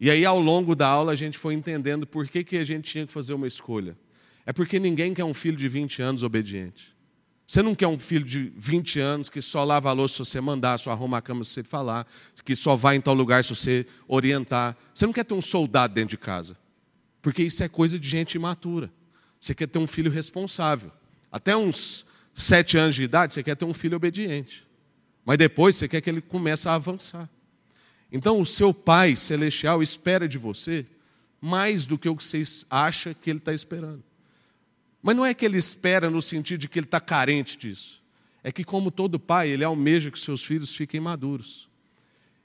E 0.00 0.10
aí, 0.10 0.24
ao 0.24 0.40
longo 0.40 0.74
da 0.74 0.88
aula, 0.88 1.12
a 1.12 1.16
gente 1.16 1.38
foi 1.38 1.54
entendendo 1.54 2.04
por 2.04 2.26
que, 2.26 2.42
que 2.42 2.56
a 2.56 2.64
gente 2.64 2.90
tinha 2.90 3.06
que 3.06 3.12
fazer 3.12 3.32
uma 3.32 3.46
escolha. 3.46 3.96
É 4.44 4.52
porque 4.52 4.80
ninguém 4.80 5.14
quer 5.14 5.22
um 5.24 5.32
filho 5.32 5.56
de 5.56 5.68
20 5.68 6.02
anos 6.02 6.24
obediente. 6.24 6.95
Você 7.46 7.62
não 7.62 7.76
quer 7.76 7.86
um 7.86 7.98
filho 7.98 8.24
de 8.24 8.52
20 8.56 8.98
anos 8.98 9.30
que 9.30 9.40
só 9.40 9.62
lava 9.62 9.88
a 9.88 9.92
louça 9.92 10.24
se 10.24 10.30
você 10.30 10.40
mandar, 10.40 10.78
só 10.78 10.90
arruma 10.90 11.18
a 11.18 11.22
cama 11.22 11.44
se 11.44 11.52
você 11.52 11.62
falar, 11.62 12.04
que 12.44 12.56
só 12.56 12.74
vai 12.74 12.96
em 12.96 13.00
tal 13.00 13.14
lugar 13.14 13.44
se 13.44 13.54
você 13.54 13.86
orientar. 14.08 14.76
Você 14.92 15.06
não 15.06 15.12
quer 15.12 15.24
ter 15.24 15.34
um 15.34 15.40
soldado 15.40 15.94
dentro 15.94 16.10
de 16.10 16.18
casa. 16.18 16.56
Porque 17.22 17.44
isso 17.44 17.62
é 17.62 17.68
coisa 17.68 17.98
de 17.98 18.08
gente 18.08 18.34
imatura. 18.34 18.90
Você 19.40 19.54
quer 19.54 19.68
ter 19.68 19.78
um 19.78 19.86
filho 19.86 20.10
responsável. 20.10 20.90
Até 21.30 21.56
uns 21.56 22.04
sete 22.34 22.76
anos 22.76 22.96
de 22.96 23.04
idade, 23.04 23.34
você 23.34 23.44
quer 23.44 23.54
ter 23.54 23.64
um 23.64 23.74
filho 23.74 23.96
obediente. 23.96 24.66
Mas 25.24 25.38
depois 25.38 25.76
você 25.76 25.86
quer 25.86 26.00
que 26.00 26.10
ele 26.10 26.20
comece 26.20 26.68
a 26.68 26.74
avançar. 26.74 27.28
Então 28.10 28.40
o 28.40 28.46
seu 28.46 28.74
Pai 28.74 29.14
Celestial 29.14 29.82
espera 29.82 30.28
de 30.28 30.36
você 30.36 30.84
mais 31.40 31.86
do 31.86 31.96
que 31.96 32.08
o 32.08 32.16
que 32.16 32.24
você 32.24 32.42
acha 32.68 33.14
que 33.14 33.30
ele 33.30 33.38
está 33.38 33.52
esperando. 33.52 34.02
Mas 35.06 35.14
não 35.14 35.24
é 35.24 35.32
que 35.32 35.44
ele 35.44 35.56
espera 35.56 36.10
no 36.10 36.20
sentido 36.20 36.62
de 36.62 36.68
que 36.68 36.80
ele 36.80 36.86
está 36.86 36.98
carente 36.98 37.56
disso. 37.56 38.02
É 38.42 38.50
que, 38.50 38.64
como 38.64 38.90
todo 38.90 39.20
pai, 39.20 39.48
ele 39.48 39.62
almeja 39.62 40.10
que 40.10 40.18
seus 40.18 40.44
filhos 40.44 40.74
fiquem 40.74 40.98
maduros. 40.98 41.68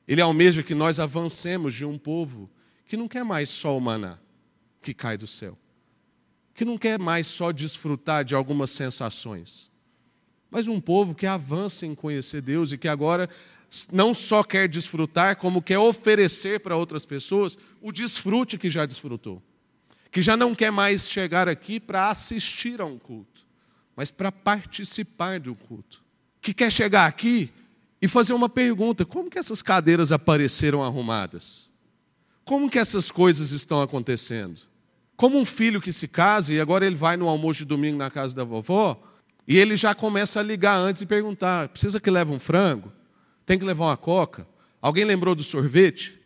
Ele 0.08 0.22
almeja 0.22 0.62
que 0.62 0.76
nós 0.76 1.00
avancemos 1.00 1.74
de 1.74 1.84
um 1.84 1.98
povo 1.98 2.48
que 2.86 2.96
não 2.96 3.08
quer 3.08 3.24
mais 3.24 3.50
só 3.50 3.76
o 3.76 3.82
maná 3.82 4.20
que 4.80 4.94
cai 4.94 5.18
do 5.18 5.26
céu, 5.26 5.58
que 6.54 6.64
não 6.64 6.78
quer 6.78 7.00
mais 7.00 7.26
só 7.26 7.52
desfrutar 7.52 8.24
de 8.24 8.36
algumas 8.36 8.70
sensações, 8.70 9.68
mas 10.52 10.68
um 10.68 10.80
povo 10.80 11.16
que 11.16 11.26
avança 11.26 11.88
em 11.88 11.96
conhecer 11.96 12.44
Deus 12.44 12.72
e 12.72 12.78
que 12.78 12.88
agora 12.88 13.28
não 13.92 14.14
só 14.14 14.44
quer 14.44 14.70
desfrutar, 14.70 15.36
como 15.38 15.64
quer 15.64 15.80
oferecer 15.80 16.60
para 16.60 16.78
outras 16.78 17.08
pessoas 17.08 17.58
o 17.82 17.92
desfrute 17.92 18.56
que 18.56 18.70
já 18.70 18.86
desfrutou 18.86 19.42
que 20.12 20.22
já 20.22 20.36
não 20.36 20.54
quer 20.54 20.72
mais 20.72 21.10
chegar 21.10 21.48
aqui 21.48 21.80
para 21.80 22.10
assistir 22.10 22.82
a 22.82 22.86
um 22.86 23.00
culto, 23.00 23.46
mas 23.96 24.12
para 24.12 24.32
participar 24.32 25.40
do 25.40 25.56
culto, 25.56 26.04
que 26.42 26.54
quer 26.54 26.72
chegar 26.72 27.06
aqui 27.06 27.52
e 28.02 28.08
fazer 28.08 28.34
uma 28.34 28.50
pergunta: 28.50 29.06
como 29.06 29.30
que 29.30 29.40
essas 29.40 29.62
cadeiras 29.62 30.12
apareceram 30.12 30.84
arrumadas? 30.84 31.70
Como 32.44 32.70
que 32.70 32.80
essas 32.80 33.10
coisas 33.10 33.52
estão 33.52 33.82
acontecendo? 33.82 34.60
Como 35.16 35.40
um 35.40 35.46
filho 35.46 35.80
que 35.80 35.94
se 35.94 36.08
casa 36.08 36.52
e 36.52 36.60
agora 36.60 36.86
ele 36.86 36.96
vai 36.96 37.16
no 37.16 37.30
almoço 37.30 37.60
de 37.60 37.66
domingo 37.66 37.98
na 37.98 38.10
casa 38.10 38.36
da 38.36 38.44
vovó 38.44 39.02
e 39.48 39.58
ele 39.58 39.78
já 39.78 39.94
começa 39.94 40.40
a 40.40 40.44
ligar 40.44 40.76
antes 40.76 41.02
e 41.02 41.06
perguntar: 41.06 41.70
precisa 41.70 42.00
que 42.00 42.10
leve 42.10 42.32
um 42.32 42.40
frango? 42.40 42.92
Tem 43.46 43.58
que 43.58 43.64
levar 43.64 43.86
uma 43.86 43.98
coca? 43.98 44.48
Alguém 44.82 45.06
lembrou 45.06 45.36
do 45.36 45.44
sorvete? 45.44 46.20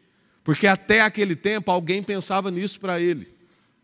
Porque 0.44 0.66
até 0.66 1.02
aquele 1.02 1.36
tempo 1.36 1.70
alguém 1.70 2.02
pensava 2.02 2.50
nisso 2.50 2.80
para 2.80 3.02
ele. 3.02 3.35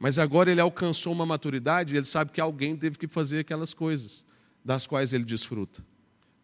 Mas 0.02 0.18
agora 0.18 0.50
ele 0.50 0.60
alcançou 0.60 1.14
uma 1.14 1.28
maturidade 1.28 1.94
e 1.94 1.98
ele 1.98 2.08
sabe 2.08 2.32
que 2.32 2.42
alguém 2.42 2.76
teve 2.76 2.98
que 2.98 3.08
fazer 3.08 3.38
aquelas 3.38 3.72
coisas 3.72 4.26
das 4.66 4.88
quais 4.88 5.14
ele 5.14 5.24
desfruta. 5.24 5.86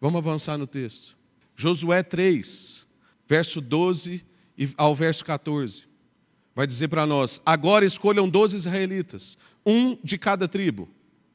Vamos 0.00 0.18
avançar 0.18 0.56
no 0.56 0.64
texto. 0.64 1.16
Josué 1.56 2.04
3, 2.04 2.86
verso 3.26 3.60
12 3.60 4.24
ao 4.76 4.94
verso 4.94 5.24
14. 5.24 5.88
vai 6.54 6.68
dizer 6.68 6.86
para 6.86 7.04
nós: 7.04 7.42
agora 7.44 7.84
escolham 7.84 8.28
12 8.28 8.58
israelitas, 8.58 9.36
um 9.66 9.98
de 10.04 10.16
cada 10.16 10.46
tribo. 10.46 10.88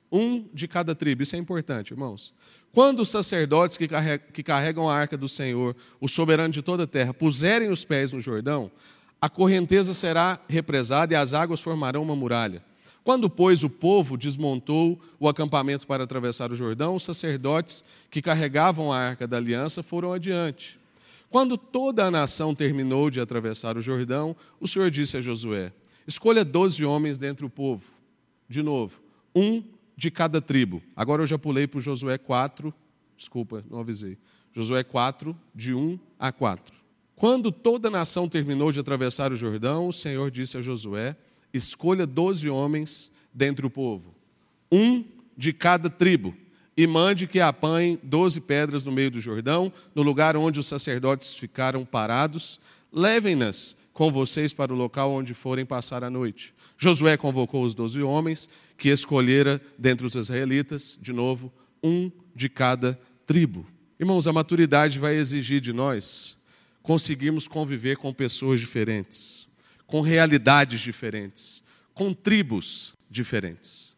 Um 0.10 0.48
de 0.53 0.65
cada 0.65 0.96
tribo, 0.96 1.24
isso 1.24 1.36
é 1.36 1.39
importante, 1.39 1.92
irmãos. 1.92 2.34
Quando 2.72 3.01
os 3.01 3.10
sacerdotes 3.10 3.75
que 3.75 4.44
carregam 4.44 4.89
a 4.89 4.96
arca 4.96 5.18
do 5.18 5.27
Senhor, 5.27 5.75
o 6.00 6.08
soberano 6.08 6.53
de 6.53 6.62
toda 6.62 6.84
a 6.84 6.88
terra, 6.88 7.13
puserem 7.13 7.70
os 7.70 7.84
pés 7.84 8.13
no 8.13 8.22
Jordão, 8.22 8.72
a 9.24 9.30
correnteza 9.30 9.94
será 9.94 10.38
represada 10.50 11.13
e 11.13 11.15
as 11.15 11.34
águas 11.34 11.62
formarão 11.62 12.03
uma 12.03 12.13
muralha. 12.13 12.62
Quando, 13.06 13.30
pois, 13.30 13.63
o 13.63 13.70
povo 13.70 14.18
desmontou 14.18 15.00
o 15.18 15.30
acampamento 15.30 15.88
para 15.88 16.03
atravessar 16.03 16.51
o 16.51 16.56
Jordão, 16.58 16.94
os 16.94 17.06
sacerdotes 17.06 17.86
que 18.12 18.22
carregavam 18.22 18.92
a 18.92 18.98
arca 18.98 19.25
da 19.25 19.38
aliança 19.38 19.82
foram 19.82 20.12
adiante. 20.12 20.77
Quando 21.30 21.58
toda 21.58 22.03
a 22.03 22.12
nação 22.12 22.53
terminou 22.53 23.10
de 23.10 23.22
atravessar 23.22 23.77
o 23.77 23.82
Jordão, 23.82 24.36
o 24.60 24.68
Senhor 24.68 24.92
disse 24.92 25.15
a 25.15 25.22
Josué: 25.22 25.72
Escolha 26.06 26.44
doze 26.44 26.84
homens 26.84 27.18
dentre 27.18 27.46
o 27.46 27.50
povo. 27.50 27.94
De 28.50 28.62
novo, 28.62 29.00
um 29.34 29.63
de 29.96 30.12
cada 30.12 30.42
tribo. 30.42 30.84
Agora 30.98 31.24
eu 31.24 31.27
já 31.27 31.39
pulei 31.39 31.65
para 31.65 31.80
Josué 31.80 32.18
4, 32.18 32.74
desculpa, 33.15 33.63
não 33.72 33.80
avisei. 33.80 34.18
Josué 34.51 34.84
4, 34.84 35.34
de 35.56 35.74
1 35.74 35.98
a 36.20 36.30
4. 36.30 36.82
Quando 37.24 37.53
toda 37.53 37.88
a 37.88 37.92
nação 37.92 38.27
terminou 38.27 38.70
de 38.70 38.82
atravessar 38.82 39.32
o 39.32 39.36
Jordão, 39.38 39.88
o 39.88 39.94
Senhor 39.94 40.30
disse 40.30 40.58
a 40.58 40.62
Josué: 40.62 41.15
Escolha 41.53 42.06
doze 42.06 42.50
homens 42.50 43.13
dentre 43.34 43.65
o 43.65 43.70
povo, 43.70 44.13
um 44.70 45.06
de 45.38 45.53
cada 45.53 45.89
tribo, 45.89 46.36
e 46.75 46.86
mande 46.86 47.25
que 47.25 47.39
apanhem 47.39 47.98
doze 48.03 48.42
pedras 48.42 48.84
no 48.84 48.92
meio 48.92 49.10
do 49.10 49.22
Jordão, 49.22 49.72
no 49.96 50.01
lugar 50.01 50.36
onde 50.36 50.60
os 50.60 50.65
sacerdotes 50.65 51.34
ficaram 51.36 51.86
parados. 51.86 52.60
Levem-nas 52.92 53.77
com 53.94 54.12
vocês 54.12 54.51
para 54.51 54.74
o 54.74 54.75
local 54.75 55.10
onde 55.10 55.34
forem 55.34 55.65
passar 55.65 56.03
a 56.03 56.10
noite. 56.10 56.53
Josué 56.77 57.15
convocou 57.15 57.63
os 57.63 57.74
doze 57.74 58.03
homens 58.03 58.50
que 58.77 58.89
escolhera 58.89 59.62
dentre 59.80 60.06
os 60.06 60.13
israelitas, 60.13 60.98
de 61.01 61.13
novo, 61.13 61.53
um 61.82 62.12
de 62.36 62.50
cada 62.50 63.00
tribo. 63.25 63.65
Irmãos, 63.98 64.27
a 64.27 64.34
maturidade 64.34 65.00
vai 65.00 65.15
exigir 65.15 65.62
de 65.62 65.72
nós 65.72 66.42
conseguirmos 66.83 67.47
conviver 67.47 67.97
com 67.97 68.13
pessoas 68.13 68.59
diferentes, 68.59 69.47
com 69.87 70.01
realidades 70.01 70.81
diferentes, 70.81 71.63
com 71.93 72.13
tribos 72.13 72.93
diferentes. 73.09 73.93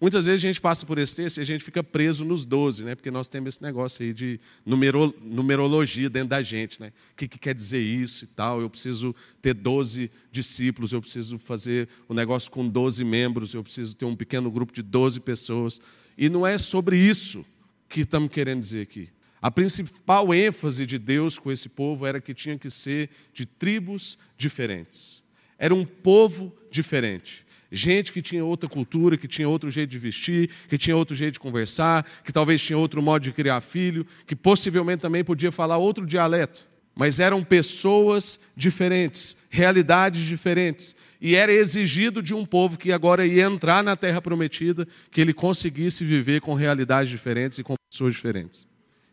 Muitas 0.00 0.26
vezes 0.26 0.44
a 0.44 0.48
gente 0.48 0.60
passa 0.60 0.84
por 0.84 0.98
esse 0.98 1.16
texto 1.16 1.38
e 1.38 1.40
a 1.40 1.46
gente 1.46 1.64
fica 1.64 1.82
preso 1.82 2.24
nos 2.24 2.44
12, 2.44 2.84
né? 2.84 2.94
porque 2.94 3.10
nós 3.10 3.28
temos 3.28 3.54
esse 3.54 3.62
negócio 3.62 4.04
aí 4.04 4.12
de 4.12 4.40
numero, 4.66 5.14
numerologia 5.22 6.10
dentro 6.10 6.30
da 6.30 6.42
gente. 6.42 6.80
Né? 6.80 6.92
O 7.12 7.16
que, 7.16 7.28
que, 7.28 7.38
quer 7.38 7.54
dizer 7.54 7.80
isso 7.80 8.24
e 8.24 8.26
tal? 8.26 8.60
Eu 8.60 8.68
preciso 8.68 9.14
ter 9.40 9.54
12 9.54 10.10
discípulos, 10.30 10.92
eu 10.92 11.00
preciso 11.00 11.38
fazer 11.38 11.88
o 12.08 12.12
um 12.12 12.16
negócio 12.16 12.50
com 12.50 12.68
12 12.68 13.04
membros, 13.04 13.54
eu 13.54 13.62
preciso 13.62 13.94
ter 13.94 14.04
um 14.04 14.16
pequeno 14.16 14.50
grupo 14.50 14.72
de 14.74 14.82
12 14.82 15.20
pessoas. 15.20 15.80
E 16.18 16.28
não 16.28 16.46
é 16.46 16.58
sobre 16.58 16.98
isso 16.98 17.42
que 17.88 18.00
estamos 18.00 18.30
querendo 18.30 18.60
dizer 18.60 18.82
aqui. 18.82 19.08
A 19.44 19.50
principal 19.50 20.32
ênfase 20.32 20.86
de 20.86 20.98
Deus 20.98 21.38
com 21.38 21.52
esse 21.52 21.68
povo 21.68 22.06
era 22.06 22.18
que 22.18 22.32
tinha 22.32 22.56
que 22.56 22.70
ser 22.70 23.10
de 23.30 23.44
tribos 23.44 24.16
diferentes. 24.38 25.22
Era 25.58 25.74
um 25.74 25.84
povo 25.84 26.50
diferente. 26.70 27.44
Gente 27.70 28.10
que 28.10 28.22
tinha 28.22 28.42
outra 28.42 28.70
cultura, 28.70 29.18
que 29.18 29.28
tinha 29.28 29.46
outro 29.46 29.70
jeito 29.70 29.90
de 29.90 29.98
vestir, 29.98 30.48
que 30.66 30.78
tinha 30.78 30.96
outro 30.96 31.14
jeito 31.14 31.34
de 31.34 31.40
conversar, 31.40 32.06
que 32.24 32.32
talvez 32.32 32.62
tinha 32.62 32.78
outro 32.78 33.02
modo 33.02 33.22
de 33.22 33.32
criar 33.32 33.60
filho, 33.60 34.06
que 34.26 34.34
possivelmente 34.34 35.02
também 35.02 35.22
podia 35.22 35.52
falar 35.52 35.76
outro 35.76 36.06
dialeto. 36.06 36.66
Mas 36.94 37.20
eram 37.20 37.44
pessoas 37.44 38.40
diferentes, 38.56 39.36
realidades 39.50 40.22
diferentes. 40.22 40.96
E 41.20 41.34
era 41.34 41.52
exigido 41.52 42.22
de 42.22 42.32
um 42.32 42.46
povo 42.46 42.78
que 42.78 42.92
agora 42.92 43.26
ia 43.26 43.44
entrar 43.44 43.84
na 43.84 43.94
terra 43.94 44.22
prometida 44.22 44.88
que 45.10 45.20
ele 45.20 45.34
conseguisse 45.34 46.02
viver 46.02 46.40
com 46.40 46.54
realidades 46.54 47.10
diferentes 47.10 47.58
e 47.58 47.62
com 47.62 47.74
pessoas 47.90 48.14
diferentes. 48.14 48.66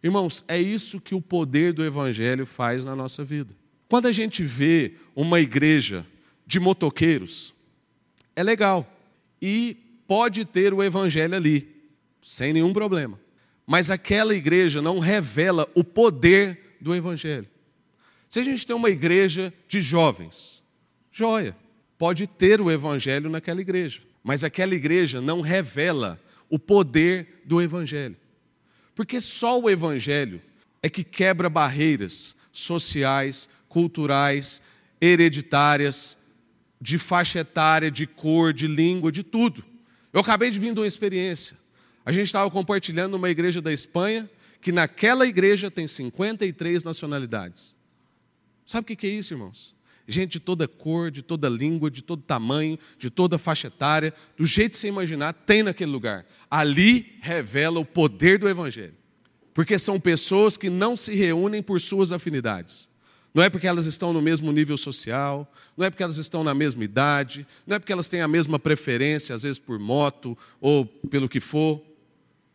Irmãos, 0.03 0.43
é 0.47 0.59
isso 0.59 0.99
que 0.99 1.13
o 1.13 1.21
poder 1.21 1.73
do 1.73 1.85
Evangelho 1.85 2.45
faz 2.45 2.83
na 2.83 2.95
nossa 2.95 3.23
vida. 3.23 3.55
Quando 3.87 4.07
a 4.07 4.11
gente 4.11 4.43
vê 4.43 4.93
uma 5.15 5.39
igreja 5.39 6.05
de 6.45 6.59
motoqueiros, 6.59 7.53
é 8.35 8.41
legal. 8.41 8.89
E 9.41 9.77
pode 10.07 10.43
ter 10.45 10.73
o 10.73 10.83
Evangelho 10.83 11.35
ali, 11.35 11.67
sem 12.21 12.53
nenhum 12.53 12.73
problema. 12.73 13.19
Mas 13.65 13.91
aquela 13.91 14.35
igreja 14.35 14.81
não 14.81 14.99
revela 14.99 15.69
o 15.75 15.83
poder 15.83 16.77
do 16.81 16.95
Evangelho. 16.95 17.47
Se 18.27 18.39
a 18.39 18.43
gente 18.43 18.65
tem 18.65 18.75
uma 18.75 18.89
igreja 18.89 19.53
de 19.67 19.81
jovens, 19.81 20.63
joia, 21.11 21.55
pode 21.97 22.25
ter 22.25 22.59
o 22.59 22.71
Evangelho 22.71 23.29
naquela 23.29 23.61
igreja. 23.61 24.01
Mas 24.23 24.43
aquela 24.43 24.73
igreja 24.73 25.21
não 25.21 25.41
revela 25.41 26.19
o 26.49 26.57
poder 26.57 27.41
do 27.45 27.61
Evangelho. 27.61 28.15
Porque 28.95 29.21
só 29.21 29.59
o 29.59 29.69
Evangelho 29.69 30.41
é 30.81 30.89
que 30.89 31.03
quebra 31.03 31.49
barreiras 31.49 32.35
sociais, 32.51 33.47
culturais, 33.67 34.61
hereditárias, 34.99 36.17
de 36.79 36.97
faixa 36.97 37.39
etária, 37.39 37.91
de 37.91 38.07
cor, 38.07 38.51
de 38.53 38.67
língua, 38.67 39.11
de 39.11 39.23
tudo. 39.23 39.63
Eu 40.11 40.19
acabei 40.19 40.49
de 40.49 40.59
vir 40.59 40.73
de 40.73 40.79
uma 40.79 40.87
experiência. 40.87 41.55
A 42.05 42.11
gente 42.11 42.25
estava 42.25 42.49
compartilhando 42.49 43.11
numa 43.11 43.29
igreja 43.29 43.61
da 43.61 43.71
Espanha, 43.71 44.29
que 44.59 44.71
naquela 44.71 45.25
igreja 45.25 45.71
tem 45.71 45.87
53 45.87 46.83
nacionalidades. 46.83 47.75
Sabe 48.65 48.93
o 48.93 48.97
que 48.97 49.07
é 49.07 49.09
isso, 49.09 49.33
irmãos? 49.33 49.75
Gente 50.11 50.33
de 50.33 50.39
toda 50.39 50.67
cor, 50.67 51.09
de 51.09 51.21
toda 51.21 51.47
língua, 51.47 51.89
de 51.89 52.01
todo 52.01 52.21
tamanho, 52.21 52.77
de 52.97 53.09
toda 53.09 53.37
faixa 53.37 53.67
etária, 53.67 54.13
do 54.37 54.45
jeito 54.45 54.71
de 54.71 54.77
se 54.77 54.87
imaginar, 54.87 55.33
tem 55.33 55.63
naquele 55.63 55.91
lugar. 55.91 56.25
Ali 56.49 57.17
revela 57.21 57.79
o 57.79 57.85
poder 57.85 58.37
do 58.37 58.49
Evangelho. 58.49 58.93
Porque 59.53 59.79
são 59.79 59.99
pessoas 59.99 60.57
que 60.57 60.69
não 60.69 60.95
se 60.95 61.15
reúnem 61.15 61.63
por 61.63 61.79
suas 61.79 62.11
afinidades. 62.11 62.89
Não 63.33 63.41
é 63.41 63.49
porque 63.49 63.67
elas 63.67 63.85
estão 63.85 64.11
no 64.11 64.21
mesmo 64.21 64.51
nível 64.51 64.77
social, 64.77 65.49
não 65.77 65.85
é 65.85 65.89
porque 65.89 66.03
elas 66.03 66.17
estão 66.17 66.43
na 66.43 66.53
mesma 66.53 66.83
idade, 66.83 67.47
não 67.65 67.77
é 67.77 67.79
porque 67.79 67.93
elas 67.93 68.09
têm 68.09 68.21
a 68.21 68.27
mesma 68.27 68.59
preferência, 68.59 69.33
às 69.33 69.43
vezes 69.43 69.57
por 69.57 69.79
moto 69.79 70.37
ou 70.59 70.85
pelo 70.85 71.29
que 71.29 71.39
for, 71.39 71.81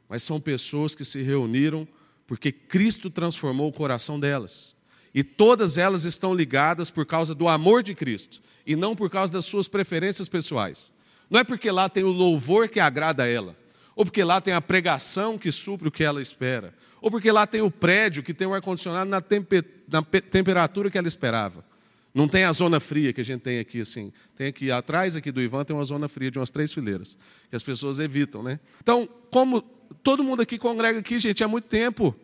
mas 0.09 0.23
são 0.23 0.39
pessoas 0.39 0.95
que 0.95 1.05
se 1.05 1.23
reuniram 1.23 1.89
porque 2.27 2.53
Cristo 2.53 3.09
transformou 3.09 3.69
o 3.69 3.73
coração 3.73 4.21
delas. 4.21 4.76
E 5.15 5.25
todas 5.25 5.79
elas 5.79 6.05
estão 6.05 6.35
ligadas 6.35 6.91
por 6.91 7.07
causa 7.07 7.35
do 7.35 7.49
amor 7.49 7.83
de 7.83 7.95
Cristo 7.95 8.41
e 8.67 8.75
não 8.75 8.97
por 8.97 9.09
causa 9.09 9.33
das 9.33 9.45
suas 9.45 9.69
preferências 9.69 10.29
pessoais. 10.29 10.93
Não 11.31 11.41
é 11.41 11.45
porque 11.45 11.71
lá 11.71 11.89
tem 11.89 12.05
o 12.05 12.11
louvor 12.11 12.69
que 12.69 12.81
agrada 12.81 13.23
a 13.23 13.29
ela, 13.29 13.57
ou 13.95 14.05
porque 14.05 14.23
lá 14.23 14.41
tem 14.41 14.53
a 14.55 14.61
pregação 14.61 15.39
que 15.39 15.51
supre 15.51 15.89
o 15.89 15.91
que 15.91 16.05
ela 16.05 16.21
espera, 16.21 16.75
ou 17.01 17.11
porque 17.11 17.31
lá 17.31 17.47
tem 17.47 17.63
o 17.63 17.71
prédio 17.71 18.23
que 18.23 18.35
tem 18.35 18.47
o 18.47 18.55
ar-condicionado 18.55 19.09
na, 19.09 19.21
tempe, 19.21 19.65
na 19.89 20.03
temperatura 20.03 20.91
que 20.91 20.99
ela 20.99 21.09
esperava. 21.09 21.65
Não 22.13 22.27
tem 22.27 22.45
a 22.45 22.53
zona 22.53 22.81
fria 22.81 23.13
que 23.13 23.21
a 23.21 23.25
gente 23.25 23.43
tem 23.43 23.59
aqui, 23.59 23.81
assim. 23.81 24.11
Tem 24.35 24.47
aqui 24.47 24.71
atrás 24.71 25.15
aqui 25.17 25.31
do 25.31 25.41
Ivan 25.41 25.65
tem 25.65 25.77
uma 25.77 25.85
zona 25.85 26.09
fria 26.09 26.31
de 26.31 26.39
umas 26.39 26.51
três 26.51 26.73
fileiras, 26.73 27.17
que 27.51 27.55
as 27.55 27.63
pessoas 27.63 27.99
evitam, 27.99 28.43
né? 28.43 28.59
Então, 28.83 29.07
como 29.31 29.61
todo 30.03 30.25
mundo 30.25 30.41
aqui 30.41 30.59
congrega 30.59 30.99
aqui, 30.99 31.19
gente, 31.19 31.45
há 31.45 31.49
muito 31.49 31.65
tempo, 31.65 32.17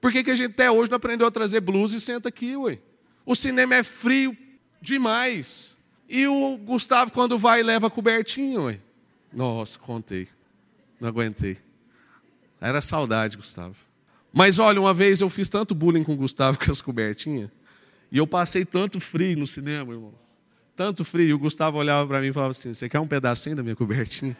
por 0.00 0.12
que, 0.12 0.22
que 0.22 0.30
a 0.30 0.34
gente 0.34 0.52
até 0.52 0.70
hoje 0.70 0.90
não 0.90 0.96
aprendeu 0.96 1.26
a 1.26 1.30
trazer 1.30 1.60
blusa 1.60 1.96
e 1.96 2.00
senta 2.00 2.28
aqui, 2.28 2.56
ué? 2.56 2.78
O 3.26 3.34
cinema 3.34 3.74
é 3.74 3.82
frio 3.82 4.36
demais. 4.80 5.76
E 6.08 6.26
o 6.26 6.56
Gustavo, 6.58 7.12
quando 7.12 7.38
vai, 7.38 7.62
leva 7.62 7.90
cobertinho, 7.90 8.64
ué. 8.64 8.78
Nossa, 9.32 9.78
contei. 9.78 10.28
Não 11.00 11.08
aguentei. 11.08 11.58
Era 12.60 12.80
saudade, 12.80 13.36
Gustavo. 13.36 13.76
Mas 14.32 14.58
olha, 14.58 14.80
uma 14.80 14.94
vez 14.94 15.20
eu 15.20 15.30
fiz 15.30 15.48
tanto 15.48 15.74
bullying 15.74 16.04
com 16.04 16.12
o 16.12 16.16
Gustavo 16.16 16.58
com 16.58 16.70
as 16.70 16.82
cobertinhas, 16.82 17.50
e 18.10 18.18
eu 18.18 18.26
passei 18.26 18.64
tanto 18.64 19.00
frio 19.00 19.38
no 19.38 19.46
cinema, 19.46 19.92
irmão. 19.92 20.14
Tanto 20.74 21.04
frio. 21.04 21.28
E 21.28 21.34
o 21.34 21.38
Gustavo 21.38 21.76
olhava 21.76 22.06
para 22.06 22.20
mim 22.20 22.28
e 22.28 22.32
falava 22.32 22.52
assim: 22.52 22.72
Você 22.72 22.88
quer 22.88 23.00
um 23.00 23.06
pedacinho 23.06 23.56
da 23.56 23.62
minha 23.62 23.76
cobertinha? 23.76 24.36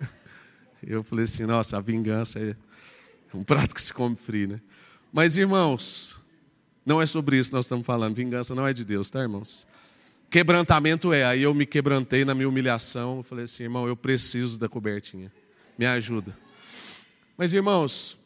Eu 0.82 1.02
falei 1.04 1.24
assim: 1.24 1.44
Nossa, 1.44 1.76
a 1.76 1.80
vingança 1.80 2.40
é 2.40 2.56
um 3.36 3.44
prato 3.44 3.74
que 3.74 3.82
se 3.82 3.92
come 3.92 4.16
frio, 4.16 4.48
né? 4.48 4.60
Mas, 5.12 5.36
irmãos, 5.36 6.20
não 6.84 7.00
é 7.00 7.06
sobre 7.06 7.38
isso 7.38 7.50
que 7.50 7.56
nós 7.56 7.66
estamos 7.66 7.86
falando. 7.86 8.14
Vingança 8.14 8.54
não 8.54 8.66
é 8.66 8.72
de 8.72 8.84
Deus, 8.84 9.10
tá, 9.10 9.20
irmãos? 9.20 9.66
Quebrantamento 10.30 11.12
é. 11.12 11.24
Aí 11.24 11.42
eu 11.42 11.54
me 11.54 11.66
quebrantei 11.66 12.24
na 12.24 12.34
minha 12.34 12.48
humilhação. 12.48 13.18
Eu 13.18 13.22
falei 13.22 13.44
assim, 13.44 13.64
irmão, 13.64 13.86
eu 13.86 13.96
preciso 13.96 14.58
da 14.58 14.68
cobertinha. 14.68 15.30
Me 15.78 15.86
ajuda. 15.86 16.36
Mas, 17.36 17.52
irmãos, 17.52 18.16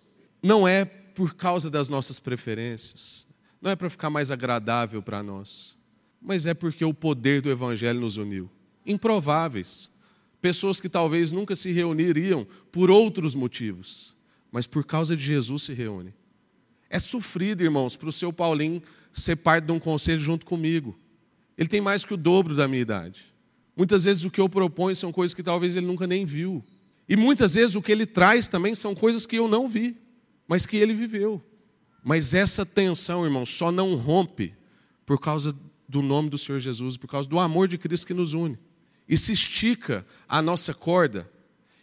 não 0.43 0.67
é 0.67 0.85
por 0.85 1.35
causa 1.35 1.71
das 1.71 1.89
nossas 1.89 2.21
preferências. 2.21 3.27
Não 3.61 3.71
é 3.71 3.77
para 3.77 3.91
ficar 3.91 4.11
mais 4.11 4.31
agradável 4.31 5.03
para 5.03 5.23
nós. 5.23 5.77
Mas 6.21 6.47
é 6.47 6.55
porque 6.55 6.85
o 6.85 6.95
poder 6.95 7.41
do 7.41 7.51
Evangelho 7.51 8.01
nos 8.01 8.17
uniu. 8.17 8.51
Improváveis. 8.85 9.91
Pessoas 10.41 10.81
que 10.81 10.89
talvez 10.89 11.33
nunca 11.33 11.57
se 11.57 11.73
reuniriam 11.73 12.47
por 12.71 12.91
outros 12.91 13.35
motivos 13.35 14.16
mas 14.51 14.67
por 14.67 14.85
causa 14.85 15.17
de 15.17 15.25
Jesus 15.25 15.65
se 15.65 15.73
reúne. 15.73 16.15
É 16.89 16.99
sofrido, 16.99 17.63
irmãos, 17.63 17.97
para 17.97 18.09
o 18.09 18.13
seu 18.13 18.33
Paulinho 18.33 18.83
ser 19.13 19.37
parte 19.37 19.65
de 19.65 19.73
um 19.73 19.79
conselho 19.79 20.21
junto 20.21 20.47
comigo. 20.47 20.99
Ele 21.57 21.69
tem 21.69 21.81
mais 21.81 22.05
que 22.05 22.15
o 22.15 22.17
dobro 22.17 22.55
da 22.55 22.69
minha 22.69 22.83
idade. 22.83 23.35
Muitas 23.77 24.05
vezes 24.05 24.25
o 24.25 24.31
que 24.31 24.41
eu 24.41 24.49
proponho 24.49 24.95
são 24.95 25.13
coisas 25.13 25.35
que 25.35 25.43
talvez 25.43 25.75
ele 25.75 25.87
nunca 25.87 26.07
nem 26.07 26.25
viu. 26.25 26.65
E 27.09 27.17
muitas 27.17 27.55
vezes 27.55 27.77
o 27.77 27.83
que 27.83 27.93
ele 27.93 28.07
traz 28.07 28.49
também 28.49 28.75
são 28.75 28.95
coisas 28.95 29.27
que 29.27 29.37
eu 29.37 29.49
não 29.49 29.69
vi, 29.69 29.97
mas 30.47 30.67
que 30.67 30.77
ele 30.77 30.95
viveu. 30.95 31.43
Mas 32.03 32.35
essa 32.35 32.65
tensão, 32.65 33.25
irmão, 33.25 33.45
só 33.45 33.73
não 33.73 33.95
rompe 33.95 34.55
por 35.05 35.21
causa 35.21 35.55
do 35.89 36.03
nome 36.03 36.29
do 36.29 36.39
Senhor 36.39 36.61
Jesus, 36.61 36.97
por 36.97 37.09
causa 37.09 37.29
do 37.29 37.39
amor 37.39 37.69
de 37.69 37.79
Cristo 37.79 38.07
que 38.07 38.15
nos 38.15 38.35
une. 38.35 38.59
E 39.09 39.17
se 39.17 39.33
estica 39.33 40.07
a 40.29 40.43
nossa 40.43 40.75
corda 40.75 41.31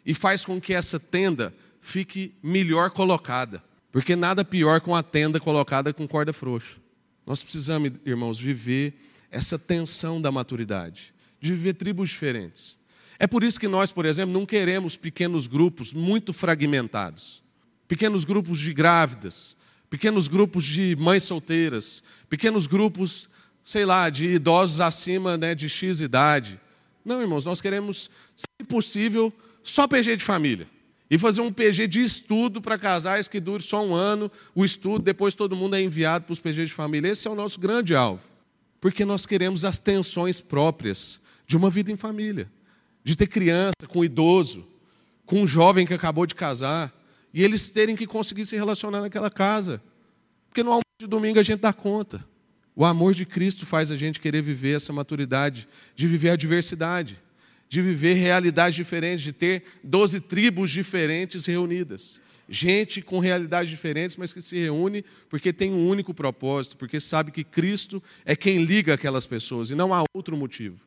e 0.06 0.13
faz 0.13 0.45
com 0.45 0.60
que 0.60 0.73
essa 0.73 0.99
tenda 0.99 1.54
fique 1.83 2.33
melhor 2.41 2.89
colocada. 2.89 3.61
Porque 3.91 4.15
nada 4.15 4.43
pior 4.43 4.81
que 4.81 4.87
uma 4.87 5.03
tenda 5.03 5.39
colocada 5.39 5.93
com 5.93 6.07
corda 6.07 6.33
frouxa. 6.33 6.77
Nós 7.27 7.43
precisamos, 7.43 7.91
irmãos, 8.05 8.39
viver 8.39 8.95
essa 9.29 9.59
tensão 9.59 10.19
da 10.19 10.31
maturidade, 10.31 11.13
de 11.39 11.51
viver 11.51 11.73
tribos 11.73 12.09
diferentes. 12.09 12.79
É 13.19 13.27
por 13.27 13.43
isso 13.43 13.59
que 13.59 13.67
nós, 13.67 13.91
por 13.91 14.05
exemplo, 14.05 14.33
não 14.33 14.45
queremos 14.45 14.97
pequenos 14.97 15.45
grupos 15.45 15.93
muito 15.93 16.33
fragmentados. 16.33 17.43
Pequenos 17.87 18.23
grupos 18.25 18.59
de 18.59 18.73
grávidas, 18.73 19.55
pequenos 19.89 20.27
grupos 20.27 20.65
de 20.65 20.95
mães 20.95 21.23
solteiras, 21.23 22.01
pequenos 22.29 22.65
grupos, 22.65 23.29
sei 23.61 23.85
lá, 23.85 24.09
de 24.09 24.25
idosos 24.25 24.81
acima 24.81 25.37
né, 25.37 25.53
de 25.53 25.69
X 25.69 26.01
idade. 26.01 26.59
Não, 27.05 27.21
irmãos, 27.21 27.45
nós 27.45 27.61
queremos, 27.61 28.09
se 28.35 28.65
possível, 28.67 29.31
só 29.61 29.87
PG 29.87 30.17
de 30.17 30.23
família. 30.23 30.67
E 31.09 31.17
fazer 31.17 31.41
um 31.41 31.51
PG 31.51 31.87
de 31.87 32.03
estudo 32.03 32.61
para 32.61 32.77
casais 32.77 33.27
que 33.27 33.39
dure 33.39 33.61
só 33.61 33.85
um 33.85 33.93
ano, 33.93 34.31
o 34.55 34.63
estudo, 34.63 35.03
depois 35.03 35.35
todo 35.35 35.55
mundo 35.55 35.75
é 35.75 35.81
enviado 35.81 36.25
para 36.25 36.33
os 36.33 36.39
PG 36.39 36.65
de 36.65 36.73
família. 36.73 37.09
Esse 37.09 37.27
é 37.27 37.31
o 37.31 37.35
nosso 37.35 37.59
grande 37.59 37.95
alvo. 37.95 38.23
Porque 38.79 39.05
nós 39.05 39.25
queremos 39.25 39.63
as 39.65 39.77
tensões 39.77 40.41
próprias 40.41 41.19
de 41.45 41.55
uma 41.55 41.69
vida 41.69 41.91
em 41.91 41.97
família. 41.97 42.49
De 43.03 43.15
ter 43.15 43.27
criança 43.27 43.85
com 43.87 44.03
idoso, 44.03 44.65
com 45.25 45.41
um 45.41 45.47
jovem 45.47 45.85
que 45.85 45.93
acabou 45.93 46.25
de 46.25 46.35
casar, 46.35 46.93
e 47.33 47.43
eles 47.43 47.69
terem 47.69 47.95
que 47.95 48.07
conseguir 48.07 48.45
se 48.45 48.55
relacionar 48.55 49.01
naquela 49.01 49.29
casa. 49.29 49.81
Porque 50.49 50.63
no 50.63 50.69
almoço 50.69 50.83
de 50.99 51.07
domingo 51.07 51.39
a 51.39 51.43
gente 51.43 51.59
dá 51.59 51.73
conta. 51.73 52.25
O 52.75 52.85
amor 52.85 53.13
de 53.13 53.25
Cristo 53.25 53.65
faz 53.65 53.91
a 53.91 53.95
gente 53.95 54.19
querer 54.19 54.41
viver 54.41 54.77
essa 54.77 54.91
maturidade, 54.93 55.67
de 55.95 56.07
viver 56.07 56.31
a 56.31 56.35
diversidade 56.35 57.22
de 57.73 57.81
viver 57.81 58.13
realidades 58.13 58.75
diferentes, 58.75 59.23
de 59.23 59.33
ter 59.33 59.63
12 59.83 60.19
tribos 60.19 60.69
diferentes 60.69 61.47
reunidas. 61.47 62.21
Gente 62.47 63.01
com 63.01 63.17
realidades 63.17 63.67
diferentes, 63.67 64.15
mas 64.15 64.31
que 64.31 64.43
se 64.43 64.55
reúne 64.59 65.03
porque 65.27 65.51
tem 65.51 65.73
um 65.73 65.89
único 65.89 66.13
propósito, 66.13 66.77
porque 66.77 66.99
sabe 66.99 67.31
que 67.31 67.43
Cristo 67.43 68.01
é 68.25 68.36
quem 68.36 68.63
liga 68.63 68.93
aquelas 68.93 69.25
pessoas 69.25 69.71
e 69.71 69.75
não 69.75 69.91
há 69.91 70.03
outro 70.13 70.38
motivo. 70.38 70.77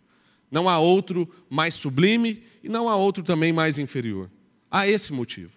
Não 0.49 0.69
há 0.69 0.79
outro 0.79 1.29
mais 1.51 1.75
sublime 1.75 2.45
e 2.63 2.69
não 2.69 2.89
há 2.89 2.95
outro 2.95 3.25
também 3.25 3.53
mais 3.53 3.79
inferior. 3.79 4.31
Há 4.71 4.87
esse 4.87 5.13
motivo. 5.13 5.55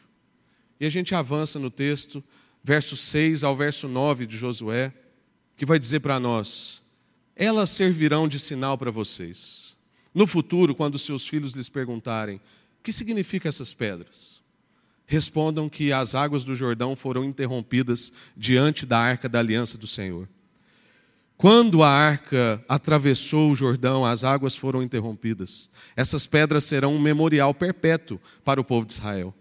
E 0.79 0.85
a 0.87 0.89
gente 0.89 1.13
avança 1.13 1.59
no 1.59 1.69
texto, 1.69 2.23
verso 2.63 2.97
6 2.97 3.43
ao 3.43 3.55
verso 3.55 3.87
9 3.87 4.25
de 4.25 4.35
Josué, 4.35 4.91
que 5.55 5.63
vai 5.63 5.77
dizer 5.77 5.99
para 5.99 6.19
nós: 6.19 6.81
Elas 7.35 7.69
servirão 7.69 8.27
de 8.27 8.39
sinal 8.39 8.79
para 8.79 8.89
vocês 8.89 9.68
no 10.13 10.25
futuro, 10.25 10.75
quando 10.75 10.97
seus 10.97 11.27
filhos 11.27 11.53
lhes 11.53 11.69
perguntarem: 11.69 12.37
o 12.37 12.83
que 12.83 12.91
significam 12.91 13.49
essas 13.49 13.73
pedras? 13.73 14.39
Respondam 15.05 15.67
que 15.67 15.91
as 15.91 16.13
águas 16.13 16.43
do 16.43 16.55
Jordão 16.55 16.95
foram 16.95 17.23
interrompidas 17.23 18.13
diante 18.37 18.85
da 18.85 18.99
arca 18.99 19.27
da 19.27 19.39
aliança 19.39 19.77
do 19.77 19.87
Senhor. 19.87 20.27
Quando 21.35 21.83
a 21.83 21.89
arca 21.89 22.63
atravessou 22.67 23.51
o 23.51 23.55
Jordão, 23.55 24.05
as 24.05 24.23
águas 24.23 24.55
foram 24.55 24.83
interrompidas. 24.83 25.69
Essas 25.95 26.27
pedras 26.27 26.65
serão 26.65 26.93
um 26.93 26.99
memorial 26.99 27.53
perpétuo 27.53 28.19
para 28.43 28.59
o 28.59 28.63
povo 28.63 28.85
de 28.85 28.93
Israel. 28.93 29.33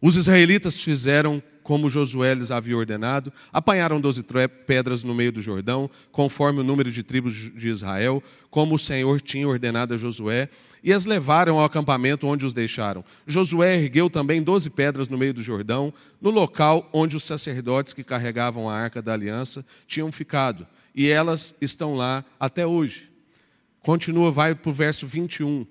Os 0.00 0.16
israelitas 0.16 0.78
fizeram 0.78 1.42
como 1.62 1.88
Josué 1.88 2.34
lhes 2.34 2.50
havia 2.50 2.76
ordenado, 2.76 3.32
apanharam 3.52 4.00
doze 4.00 4.24
pedras 4.66 5.02
no 5.02 5.14
meio 5.14 5.32
do 5.32 5.40
Jordão, 5.40 5.88
conforme 6.10 6.60
o 6.60 6.64
número 6.64 6.90
de 6.90 7.02
tribos 7.02 7.34
de 7.34 7.68
Israel, 7.68 8.22
como 8.50 8.74
o 8.74 8.78
Senhor 8.78 9.20
tinha 9.20 9.48
ordenado 9.48 9.94
a 9.94 9.96
Josué, 9.96 10.48
e 10.82 10.92
as 10.92 11.06
levaram 11.06 11.58
ao 11.58 11.64
acampamento 11.64 12.26
onde 12.26 12.44
os 12.44 12.52
deixaram. 12.52 13.04
Josué 13.26 13.76
ergueu 13.76 14.10
também 14.10 14.42
doze 14.42 14.68
pedras 14.68 15.08
no 15.08 15.16
meio 15.16 15.32
do 15.32 15.42
Jordão, 15.42 15.94
no 16.20 16.30
local 16.30 16.88
onde 16.92 17.16
os 17.16 17.22
sacerdotes 17.22 17.92
que 17.92 18.02
carregavam 18.02 18.68
a 18.68 18.74
arca 18.74 19.00
da 19.00 19.12
aliança 19.12 19.64
tinham 19.86 20.10
ficado, 20.10 20.66
e 20.94 21.08
elas 21.08 21.54
estão 21.60 21.94
lá 21.94 22.24
até 22.38 22.66
hoje. 22.66 23.10
Continua, 23.82 24.30
vai 24.30 24.54
para 24.54 24.70
o 24.70 24.74
verso 24.74 25.06
21. 25.06 25.66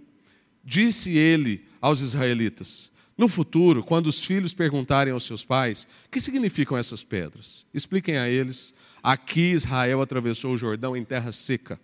Disse 0.64 1.12
ele 1.18 1.66
aos 1.82 2.02
israelitas: 2.02 2.92
no 3.22 3.28
futuro, 3.28 3.84
quando 3.84 4.08
os 4.08 4.24
filhos 4.24 4.52
perguntarem 4.52 5.14
aos 5.14 5.26
seus 5.26 5.46
pais: 5.46 5.88
o 6.08 6.10
que 6.10 6.20
significam 6.20 6.76
essas 6.76 7.04
pedras? 7.04 7.68
Expliquem 7.72 8.18
a 8.18 8.28
eles: 8.28 8.74
aqui 9.04 9.52
Israel 9.52 10.02
atravessou 10.02 10.54
o 10.54 10.58
Jordão 10.58 10.98
em 10.98 11.06
terra 11.06 11.32
seca. 11.32 11.80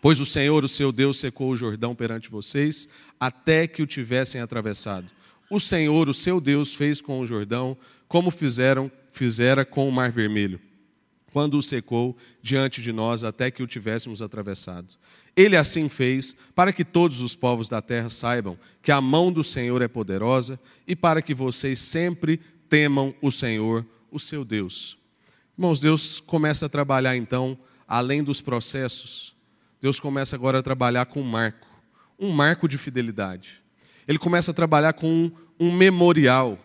Pois 0.00 0.20
o 0.20 0.24
Senhor, 0.24 0.62
o 0.62 0.68
seu 0.68 0.92
Deus, 0.92 1.18
secou 1.18 1.50
o 1.50 1.56
Jordão 1.56 1.92
perante 1.92 2.30
vocês, 2.30 2.88
até 3.18 3.66
que 3.66 3.82
o 3.82 3.86
tivessem 3.86 4.40
atravessado. 4.40 5.10
O 5.50 5.58
Senhor, 5.58 6.08
o 6.08 6.14
seu 6.14 6.40
Deus, 6.40 6.72
fez 6.72 7.00
com 7.00 7.18
o 7.18 7.26
Jordão 7.26 7.76
como 8.06 8.30
fizeram, 8.30 8.88
fizera 9.10 9.64
com 9.64 9.88
o 9.88 9.92
Mar 9.92 10.12
Vermelho, 10.12 10.60
quando 11.32 11.58
o 11.58 11.62
secou 11.62 12.16
diante 12.40 12.80
de 12.80 12.92
nós 12.92 13.24
até 13.24 13.50
que 13.50 13.62
o 13.62 13.66
tivéssemos 13.66 14.22
atravessado. 14.22 14.94
Ele 15.36 15.54
assim 15.54 15.88
fez 15.88 16.34
para 16.54 16.72
que 16.72 16.82
todos 16.82 17.20
os 17.20 17.36
povos 17.36 17.68
da 17.68 17.82
terra 17.82 18.08
saibam 18.08 18.58
que 18.82 18.90
a 18.90 19.02
mão 19.02 19.30
do 19.30 19.44
Senhor 19.44 19.82
é 19.82 19.88
poderosa 19.88 20.58
e 20.86 20.96
para 20.96 21.20
que 21.20 21.34
vocês 21.34 21.78
sempre 21.78 22.40
temam 22.70 23.14
o 23.20 23.30
Senhor, 23.30 23.86
o 24.10 24.18
seu 24.18 24.44
Deus. 24.44 24.96
Irmãos, 25.58 25.78
Deus 25.78 26.20
começa 26.20 26.66
a 26.66 26.68
trabalhar 26.70 27.16
então, 27.16 27.58
além 27.86 28.22
dos 28.24 28.40
processos, 28.40 29.34
Deus 29.80 30.00
começa 30.00 30.34
agora 30.34 30.58
a 30.58 30.62
trabalhar 30.62 31.04
com 31.06 31.20
um 31.20 31.24
marco, 31.24 31.68
um 32.18 32.30
marco 32.30 32.66
de 32.66 32.78
fidelidade. 32.78 33.62
Ele 34.08 34.18
começa 34.18 34.52
a 34.52 34.54
trabalhar 34.54 34.94
com 34.94 35.08
um, 35.08 35.32
um 35.60 35.72
memorial. 35.72 36.58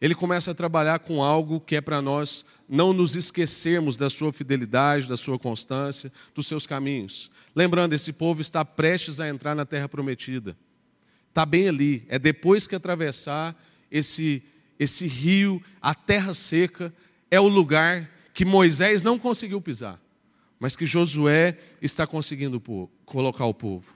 Ele 0.00 0.14
começa 0.14 0.52
a 0.52 0.54
trabalhar 0.54 1.00
com 1.00 1.22
algo 1.22 1.60
que 1.60 1.76
é 1.76 1.80
para 1.80 2.00
nós 2.00 2.44
não 2.68 2.92
nos 2.92 3.16
esquecermos 3.16 3.96
da 3.96 4.08
sua 4.08 4.32
fidelidade, 4.32 5.08
da 5.08 5.16
sua 5.16 5.38
constância, 5.38 6.10
dos 6.34 6.46
seus 6.46 6.66
caminhos. 6.66 7.30
Lembrando, 7.54 7.92
esse 7.92 8.12
povo 8.12 8.40
está 8.40 8.64
prestes 8.64 9.20
a 9.20 9.28
entrar 9.28 9.54
na 9.54 9.66
terra 9.66 9.88
prometida. 9.88 10.56
Está 11.28 11.44
bem 11.44 11.68
ali. 11.68 12.06
É 12.08 12.18
depois 12.18 12.66
que 12.66 12.74
atravessar 12.74 13.54
esse, 13.90 14.42
esse 14.78 15.06
rio, 15.06 15.62
a 15.82 15.94
terra 15.94 16.32
seca, 16.32 16.92
é 17.30 17.38
o 17.38 17.48
lugar 17.48 18.10
que 18.32 18.44
Moisés 18.44 19.02
não 19.02 19.18
conseguiu 19.18 19.60
pisar, 19.60 20.00
mas 20.58 20.74
que 20.74 20.86
Josué 20.86 21.58
está 21.82 22.06
conseguindo 22.06 22.60
colocar 23.04 23.44
o 23.44 23.52
povo. 23.52 23.94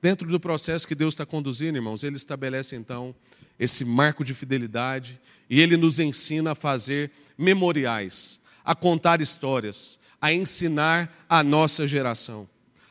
Dentro 0.00 0.26
do 0.28 0.40
processo 0.40 0.88
que 0.88 0.94
Deus 0.94 1.14
está 1.14 1.26
conduzindo, 1.26 1.76
irmãos, 1.76 2.02
ele 2.02 2.16
estabelece 2.16 2.74
então 2.74 3.14
esse 3.62 3.84
marco 3.84 4.24
de 4.24 4.34
fidelidade 4.34 5.20
e 5.48 5.60
ele 5.60 5.76
nos 5.76 6.00
ensina 6.00 6.50
a 6.50 6.54
fazer 6.54 7.12
memoriais, 7.38 8.40
a 8.64 8.74
contar 8.74 9.20
histórias, 9.20 10.00
a 10.20 10.32
ensinar 10.32 11.24
a 11.28 11.44
nossa 11.44 11.86
geração. 11.86 12.48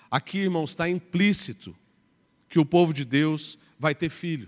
Aqui, 0.10 0.38
irmãos, 0.38 0.70
está 0.70 0.88
implícito 0.88 1.76
que 2.48 2.58
o 2.58 2.64
povo 2.64 2.94
de 2.94 3.04
Deus 3.04 3.60
vai 3.78 3.94
ter 3.94 4.08
filho, 4.08 4.48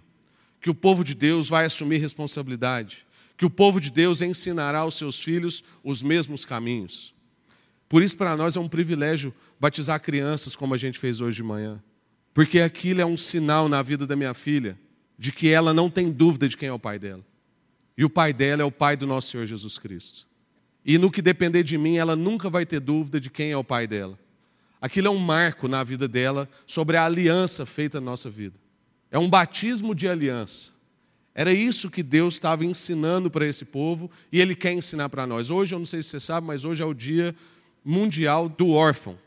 que 0.61 0.69
o 0.69 0.73
povo 0.73 1.03
de 1.03 1.13
Deus 1.13 1.49
vai 1.49 1.65
assumir 1.65 1.97
responsabilidade, 1.97 3.05
que 3.35 3.45
o 3.45 3.49
povo 3.49 3.81
de 3.81 3.91
Deus 3.91 4.21
ensinará 4.21 4.79
aos 4.79 4.95
seus 4.95 5.21
filhos 5.21 5.61
os 5.83 6.01
mesmos 6.01 6.45
caminhos. 6.45 7.13
Por 7.89 8.01
isso, 8.01 8.15
para 8.15 8.37
nós 8.37 8.55
é 8.55 8.61
um 8.61 8.69
privilégio 8.69 9.33
batizar 9.59 9.99
crianças 9.99 10.55
como 10.55 10.73
a 10.73 10.77
gente 10.77 10.97
fez 10.97 11.19
hoje 11.19 11.35
de 11.35 11.43
manhã, 11.43 11.83
porque 12.33 12.61
aquilo 12.61 13.01
é 13.01 13.05
um 13.05 13.17
sinal 13.17 13.67
na 13.67 13.81
vida 13.81 14.07
da 14.07 14.15
minha 14.15 14.33
filha 14.33 14.79
de 15.23 15.31
que 15.31 15.47
ela 15.47 15.73
não 15.73 15.89
tem 15.89 16.11
dúvida 16.11 16.49
de 16.49 16.57
quem 16.57 16.67
é 16.67 16.73
o 16.73 16.77
pai 16.77 16.99
dela. 16.99 17.23
E 17.97 18.03
o 18.03 18.09
pai 18.09 18.33
dela 18.33 18.61
é 18.61 18.65
o 18.65 18.71
pai 18.71 18.97
do 18.97 19.07
nosso 19.07 19.31
Senhor 19.31 19.45
Jesus 19.45 19.77
Cristo. 19.77 20.27
E 20.83 20.97
no 20.97 21.09
que 21.09 21.21
depender 21.21 21.63
de 21.63 21.77
mim, 21.77 21.95
ela 21.95 22.13
nunca 22.13 22.49
vai 22.49 22.65
ter 22.65 22.81
dúvida 22.81 23.21
de 23.21 23.29
quem 23.29 23.49
é 23.49 23.55
o 23.55 23.63
pai 23.63 23.87
dela. 23.87 24.19
Aquilo 24.81 25.07
é 25.07 25.09
um 25.09 25.17
marco 25.17 25.69
na 25.69 25.81
vida 25.81 26.09
dela 26.09 26.49
sobre 26.67 26.97
a 26.97 27.05
aliança 27.05 27.65
feita 27.65 28.01
na 28.01 28.07
nossa 28.07 28.29
vida. 28.29 28.59
É 29.09 29.17
um 29.17 29.29
batismo 29.29 29.95
de 29.95 30.09
aliança. 30.09 30.73
Era 31.33 31.53
isso 31.53 31.89
que 31.89 32.03
Deus 32.03 32.33
estava 32.33 32.65
ensinando 32.65 33.31
para 33.31 33.47
esse 33.47 33.63
povo 33.63 34.11
e 34.29 34.41
Ele 34.41 34.57
quer 34.57 34.73
ensinar 34.73 35.07
para 35.07 35.25
nós. 35.25 35.49
Hoje, 35.49 35.73
eu 35.73 35.79
não 35.79 35.85
sei 35.85 36.03
se 36.03 36.09
você 36.09 36.19
sabe, 36.19 36.45
mas 36.45 36.65
hoje 36.65 36.83
é 36.83 36.85
o 36.85 36.93
Dia 36.93 37.33
Mundial 37.81 38.49
do 38.49 38.71
Órfão. 38.71 39.17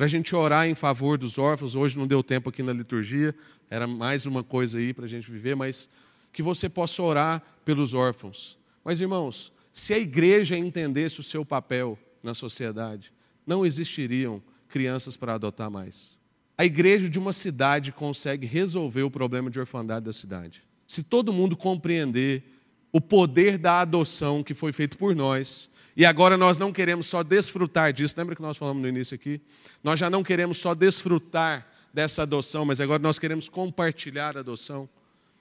Para 0.00 0.06
a 0.06 0.08
gente 0.08 0.34
orar 0.34 0.66
em 0.66 0.74
favor 0.74 1.18
dos 1.18 1.36
órfãos. 1.36 1.76
Hoje 1.76 1.98
não 1.98 2.06
deu 2.06 2.22
tempo 2.22 2.48
aqui 2.48 2.62
na 2.62 2.72
liturgia, 2.72 3.34
era 3.68 3.86
mais 3.86 4.24
uma 4.24 4.42
coisa 4.42 4.78
aí 4.78 4.94
para 4.94 5.04
a 5.04 5.06
gente 5.06 5.30
viver, 5.30 5.54
mas 5.54 5.90
que 6.32 6.42
você 6.42 6.70
possa 6.70 7.02
orar 7.02 7.42
pelos 7.66 7.92
órfãos. 7.92 8.56
Mas, 8.82 8.98
irmãos, 8.98 9.52
se 9.70 9.92
a 9.92 9.98
igreja 9.98 10.56
entendesse 10.56 11.20
o 11.20 11.22
seu 11.22 11.44
papel 11.44 11.98
na 12.22 12.32
sociedade, 12.32 13.12
não 13.46 13.66
existiriam 13.66 14.42
crianças 14.70 15.18
para 15.18 15.34
adotar 15.34 15.70
mais. 15.70 16.18
A 16.56 16.64
igreja 16.64 17.06
de 17.06 17.18
uma 17.18 17.34
cidade 17.34 17.92
consegue 17.92 18.46
resolver 18.46 19.02
o 19.02 19.10
problema 19.10 19.50
de 19.50 19.60
orfandade 19.60 20.06
da 20.06 20.14
cidade. 20.14 20.62
Se 20.86 21.02
todo 21.02 21.30
mundo 21.30 21.58
compreender 21.58 22.42
o 22.90 23.02
poder 23.02 23.58
da 23.58 23.82
adoção 23.82 24.42
que 24.42 24.54
foi 24.54 24.72
feito 24.72 24.96
por 24.96 25.14
nós, 25.14 25.68
e 25.96 26.04
agora 26.04 26.36
nós 26.36 26.58
não 26.58 26.72
queremos 26.72 27.06
só 27.06 27.22
desfrutar 27.22 27.92
disso, 27.92 28.14
lembra 28.16 28.36
que 28.36 28.42
nós 28.42 28.56
falamos 28.56 28.82
no 28.82 28.88
início 28.88 29.14
aqui? 29.14 29.40
Nós 29.82 29.98
já 29.98 30.08
não 30.08 30.22
queremos 30.22 30.58
só 30.58 30.74
desfrutar 30.74 31.66
dessa 31.92 32.22
adoção, 32.22 32.64
mas 32.64 32.80
agora 32.80 33.02
nós 33.02 33.18
queremos 33.18 33.48
compartilhar 33.48 34.36
a 34.36 34.40
adoção. 34.40 34.88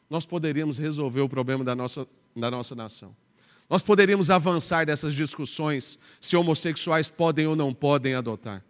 Nós 0.10 0.26
poderíamos 0.26 0.78
resolver 0.78 1.22
o 1.22 1.30
problema 1.30 1.64
da 1.64 1.76
nossa, 1.76 2.08
da 2.36 2.50
nossa 2.50 2.74
nação. 2.76 3.16
Nós 3.70 3.84
poderíamos 3.84 4.32
avançar 4.32 4.86
dessas 4.86 5.14
discussões 5.14 6.00
se 6.20 6.36
homossexuais 6.36 7.08
podem 7.08 7.46
ou 7.46 7.56
não 7.56 7.72
podem 7.72 8.16
adotar, 8.16 8.64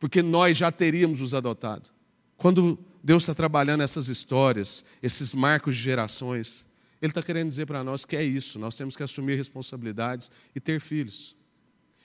porque 0.00 0.22
nós 0.22 0.56
já 0.56 0.72
teríamos 0.72 1.20
os 1.20 1.34
adotado. 1.34 1.90
Quando 2.38 2.78
Deus 3.04 3.24
está 3.24 3.34
trabalhando 3.34 3.82
essas 3.82 4.08
histórias, 4.08 4.84
esses 5.02 5.34
marcos 5.34 5.76
de 5.76 5.82
gerações, 5.82 6.64
Ele 7.02 7.10
está 7.10 7.22
querendo 7.22 7.48
dizer 7.48 7.66
para 7.66 7.84
nós 7.84 8.04
que 8.04 8.16
é 8.16 8.22
isso, 8.22 8.58
nós 8.58 8.76
temos 8.76 8.96
que 8.96 9.02
assumir 9.02 9.34
responsabilidades 9.34 10.30
e 10.54 10.60
ter 10.60 10.80
filhos. 10.80 11.36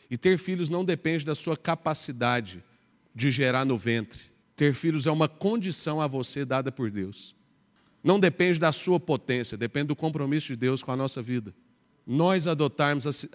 E 0.09 0.17
ter 0.17 0.37
filhos 0.37 0.67
não 0.67 0.83
depende 0.83 1.23
da 1.23 1.35
sua 1.35 1.55
capacidade 1.55 2.63
de 3.13 3.31
gerar 3.31 3.63
no 3.63 3.77
ventre. 3.77 4.19
Ter 4.55 4.73
filhos 4.73 5.05
é 5.05 5.11
uma 5.11 5.29
condição 5.29 6.01
a 6.01 6.07
você 6.07 6.43
dada 6.43 6.71
por 6.71 6.89
Deus. 6.89 7.35
Não 8.03 8.19
depende 8.19 8.59
da 8.59 8.71
sua 8.71 8.99
potência, 8.99 9.57
depende 9.57 9.87
do 9.87 9.95
compromisso 9.95 10.47
de 10.47 10.55
Deus 10.55 10.81
com 10.81 10.91
a 10.91 10.95
nossa 10.95 11.21
vida 11.21 11.53
nós 12.07 12.47
adotarmos, 12.47 13.27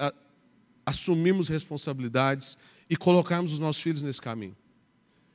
assumirmos 0.86 1.50
responsabilidades 1.50 2.56
e 2.88 2.96
colocarmos 2.96 3.52
os 3.52 3.58
nossos 3.58 3.82
filhos 3.82 4.02
nesse 4.02 4.22
caminho. 4.22 4.56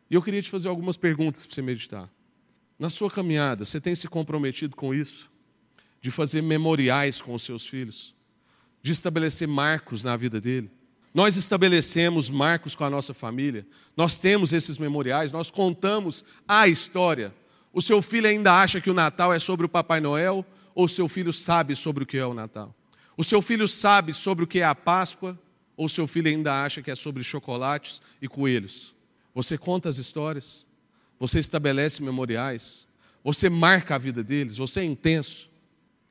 E 0.09 0.15
eu 0.15 0.23
queria 0.23 0.41
te 0.41 0.49
fazer 0.49 0.67
algumas 0.67 0.97
perguntas 0.97 1.45
para 1.45 1.53
você 1.53 1.61
meditar. 1.61 2.09
Na 2.79 2.89
sua 2.89 3.11
caminhada, 3.11 3.63
você 3.63 3.79
tem 3.79 3.95
se 3.95 4.07
comprometido 4.07 4.75
com 4.75 4.93
isso? 4.93 5.31
De 6.07 6.11
fazer 6.11 6.41
memoriais 6.41 7.21
com 7.21 7.33
os 7.33 7.41
seus 7.41 7.67
filhos? 7.67 8.15
De 8.81 8.93
estabelecer 8.93 9.45
marcos 9.45 10.03
na 10.03 10.15
vida 10.15 10.39
dele? 10.39 10.71
Nós 11.13 11.35
estabelecemos 11.35 12.29
marcos 12.29 12.77
com 12.77 12.85
a 12.85 12.89
nossa 12.89 13.13
família, 13.13 13.67
nós 13.97 14.17
temos 14.17 14.53
esses 14.53 14.77
memoriais, 14.77 15.33
nós 15.33 15.51
contamos 15.51 16.23
a 16.47 16.65
história. 16.65 17.35
O 17.73 17.81
seu 17.81 18.01
filho 18.01 18.25
ainda 18.25 18.53
acha 18.53 18.79
que 18.79 18.89
o 18.89 18.93
Natal 18.93 19.33
é 19.33 19.39
sobre 19.39 19.65
o 19.65 19.69
Papai 19.69 19.99
Noel 19.99 20.45
ou 20.73 20.85
o 20.85 20.87
seu 20.87 21.09
filho 21.09 21.33
sabe 21.33 21.75
sobre 21.75 22.05
o 22.05 22.07
que 22.07 22.17
é 22.17 22.25
o 22.25 22.33
Natal? 22.33 22.73
O 23.17 23.23
seu 23.23 23.41
filho 23.41 23.67
sabe 23.67 24.13
sobre 24.13 24.45
o 24.45 24.47
que 24.47 24.59
é 24.59 24.63
a 24.63 24.73
Páscoa, 24.73 25.37
ou 25.75 25.89
seu 25.89 26.07
filho 26.07 26.29
ainda 26.29 26.63
acha 26.63 26.81
que 26.81 26.89
é 26.89 26.95
sobre 26.95 27.21
chocolates 27.21 28.01
e 28.21 28.29
coelhos? 28.29 28.95
Você 29.35 29.57
conta 29.57 29.89
as 29.89 29.97
histórias, 29.97 30.65
você 31.19 31.39
estabelece 31.39 32.01
memoriais, 32.01 32.87
você 33.21 33.49
marca 33.49 33.95
a 33.95 33.97
vida 33.97 34.23
deles, 34.23 34.55
você 34.55 34.79
é 34.79 34.85
intenso. 34.85 35.56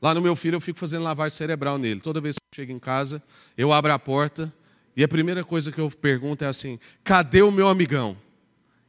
Lá 0.00 0.14
no 0.14 0.20
meu 0.20 0.36
filho 0.36 0.56
eu 0.56 0.60
fico 0.60 0.78
fazendo 0.78 1.02
lavagem 1.02 1.36
cerebral 1.36 1.78
nele. 1.78 2.00
Toda 2.00 2.20
vez 2.20 2.36
que 2.36 2.60
eu 2.60 2.62
chego 2.62 2.72
em 2.72 2.78
casa, 2.78 3.22
eu 3.56 3.72
abro 3.72 3.92
a 3.92 3.98
porta 3.98 4.52
e 4.96 5.02
a 5.02 5.08
primeira 5.08 5.44
coisa 5.44 5.72
que 5.72 5.80
eu 5.80 5.90
pergunto 5.90 6.44
é 6.44 6.46
assim: 6.46 6.78
cadê 7.02 7.42
o 7.42 7.50
meu 7.50 7.68
amigão? 7.68 8.16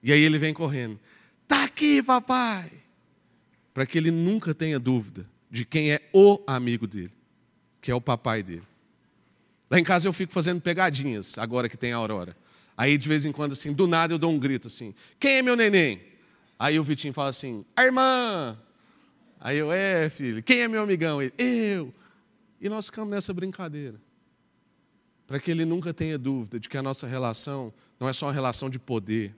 E 0.03 0.11
aí 0.11 0.21
ele 0.21 0.37
vem 0.37 0.53
correndo: 0.53 0.99
tá 1.47 1.63
aqui, 1.63 2.03
papai! 2.03 2.69
Para 3.73 3.85
que 3.85 3.97
ele 3.97 4.11
nunca 4.11 4.53
tenha 4.53 4.79
dúvida 4.79 5.25
de 5.49 5.63
quem 5.63 5.91
é 5.91 6.01
o 6.11 6.41
amigo 6.47 6.87
dele 6.87 7.17
que 7.87 7.91
é 7.91 7.95
o 7.95 8.01
papai 8.01 8.43
dele. 8.43 8.63
Lá 9.69 9.79
em 9.79 9.83
casa 9.83 10.09
eu 10.09 10.11
fico 10.11 10.33
fazendo 10.33 10.59
pegadinhas, 10.59 11.37
agora 11.37 11.69
que 11.69 11.77
tem 11.77 11.93
a 11.93 11.95
Aurora. 11.95 12.35
Aí 12.75 12.97
de 12.97 13.07
vez 13.07 13.25
em 13.25 13.31
quando, 13.31 13.53
assim, 13.53 13.71
do 13.71 13.87
nada 13.87 14.13
eu 14.13 14.17
dou 14.17 14.29
um 14.29 14.37
grito 14.37 14.67
assim: 14.67 14.93
Quem 15.17 15.37
é 15.37 15.41
meu 15.41 15.55
neném? 15.55 16.01
Aí 16.59 16.77
o 16.77 16.83
Vitinho 16.83 17.13
fala 17.13 17.29
assim: 17.29 17.63
A 17.73 17.85
irmã. 17.85 18.57
Aí 19.47 19.59
eu, 19.59 19.71
é, 19.71 20.09
filho, 20.09 20.43
quem 20.43 20.59
é 20.59 20.67
meu 20.67 20.81
amigão? 20.81 21.21
Ele, 21.21 21.33
eu. 21.37 21.93
E 22.59 22.67
nós 22.67 22.87
ficamos 22.87 23.09
nessa 23.09 23.33
brincadeira. 23.33 23.97
Para 25.25 25.39
que 25.39 25.49
ele 25.49 25.63
nunca 25.63 25.93
tenha 25.93 26.17
dúvida 26.17 26.59
de 26.59 26.67
que 26.67 26.77
a 26.77 26.83
nossa 26.83 27.07
relação 27.07 27.73
não 27.97 28.09
é 28.09 28.11
só 28.11 28.25
uma 28.25 28.33
relação 28.33 28.69
de 28.69 28.77
poder, 28.77 29.33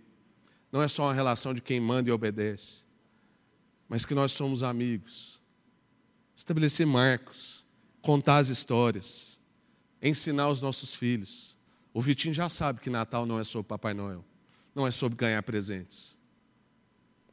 não 0.72 0.82
é 0.82 0.88
só 0.88 1.04
uma 1.04 1.14
relação 1.14 1.54
de 1.54 1.62
quem 1.62 1.80
manda 1.80 2.10
e 2.10 2.12
obedece, 2.12 2.80
mas 3.88 4.04
que 4.04 4.16
nós 4.16 4.32
somos 4.32 4.64
amigos. 4.64 5.40
Estabelecer 6.36 6.88
marcos 6.88 7.64
contar 8.02 8.38
as 8.38 8.50
histórias, 8.50 9.40
ensinar 10.02 10.50
os 10.50 10.60
nossos 10.60 10.96
filhos. 10.96 11.56
O 11.94 12.02
Vitinho 12.02 12.34
já 12.34 12.50
sabe 12.50 12.80
que 12.80 12.90
Natal 12.90 13.28
não 13.28 13.40
é 13.40 13.44
sobre 13.44 13.68
Papai 13.68 13.94
Noel, 13.94 14.26
não 14.74 14.88
é 14.88 14.90
sobre 14.90 15.16
ganhar 15.16 15.44
presentes. 15.44 16.18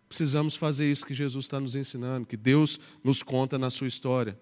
Precisamos 0.09 0.55
fazer 0.57 0.91
isso 0.91 1.05
que 1.05 1.15
Jesus 1.15 1.47
está 1.47 1.59
nos 1.59 1.75
ensinando, 1.75 2.27
que 2.27 2.37
Deus 2.37 2.79
nos 3.03 3.23
conta 3.23 3.59
na 3.59 3.71
sua 3.71 3.89
história. 3.89 4.39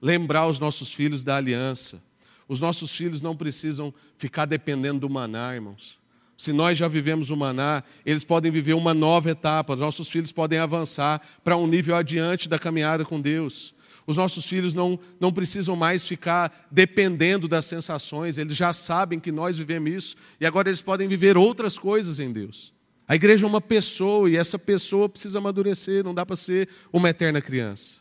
Lembrar 0.00 0.46
os 0.46 0.60
nossos 0.60 0.92
filhos 0.92 1.24
da 1.24 1.36
aliança. 1.36 2.02
Os 2.46 2.60
nossos 2.60 2.94
filhos 2.94 3.20
não 3.20 3.36
precisam 3.36 3.92
ficar 4.16 4.46
dependendo 4.46 5.00
do 5.00 5.10
maná, 5.10 5.54
irmãos. 5.54 5.98
Se 6.36 6.52
nós 6.52 6.78
já 6.78 6.86
vivemos 6.86 7.30
o 7.30 7.36
maná, 7.36 7.82
eles 8.06 8.24
podem 8.24 8.50
viver 8.50 8.74
uma 8.74 8.94
nova 8.94 9.30
etapa. 9.30 9.74
Os 9.74 9.80
nossos 9.80 10.08
filhos 10.08 10.30
podem 10.30 10.58
avançar 10.58 11.20
para 11.42 11.56
um 11.56 11.66
nível 11.66 11.96
adiante 11.96 12.48
da 12.48 12.58
caminhada 12.58 13.04
com 13.04 13.20
Deus. 13.20 13.74
Os 14.06 14.16
nossos 14.16 14.46
filhos 14.46 14.72
não, 14.72 14.98
não 15.20 15.30
precisam 15.30 15.76
mais 15.76 16.06
ficar 16.06 16.66
dependendo 16.70 17.46
das 17.46 17.66
sensações, 17.66 18.38
eles 18.38 18.56
já 18.56 18.72
sabem 18.72 19.20
que 19.20 19.30
nós 19.30 19.58
vivemos 19.58 19.92
isso 19.92 20.16
e 20.40 20.46
agora 20.46 20.70
eles 20.70 20.80
podem 20.80 21.06
viver 21.06 21.36
outras 21.36 21.78
coisas 21.78 22.18
em 22.18 22.32
Deus. 22.32 22.72
A 23.08 23.16
igreja 23.16 23.46
é 23.46 23.48
uma 23.48 23.60
pessoa 23.60 24.30
e 24.30 24.36
essa 24.36 24.58
pessoa 24.58 25.08
precisa 25.08 25.38
amadurecer, 25.38 26.04
não 26.04 26.14
dá 26.14 26.24
para 26.24 26.36
ser 26.36 26.68
uma 26.92 27.08
eterna 27.08 27.40
criança. 27.40 27.96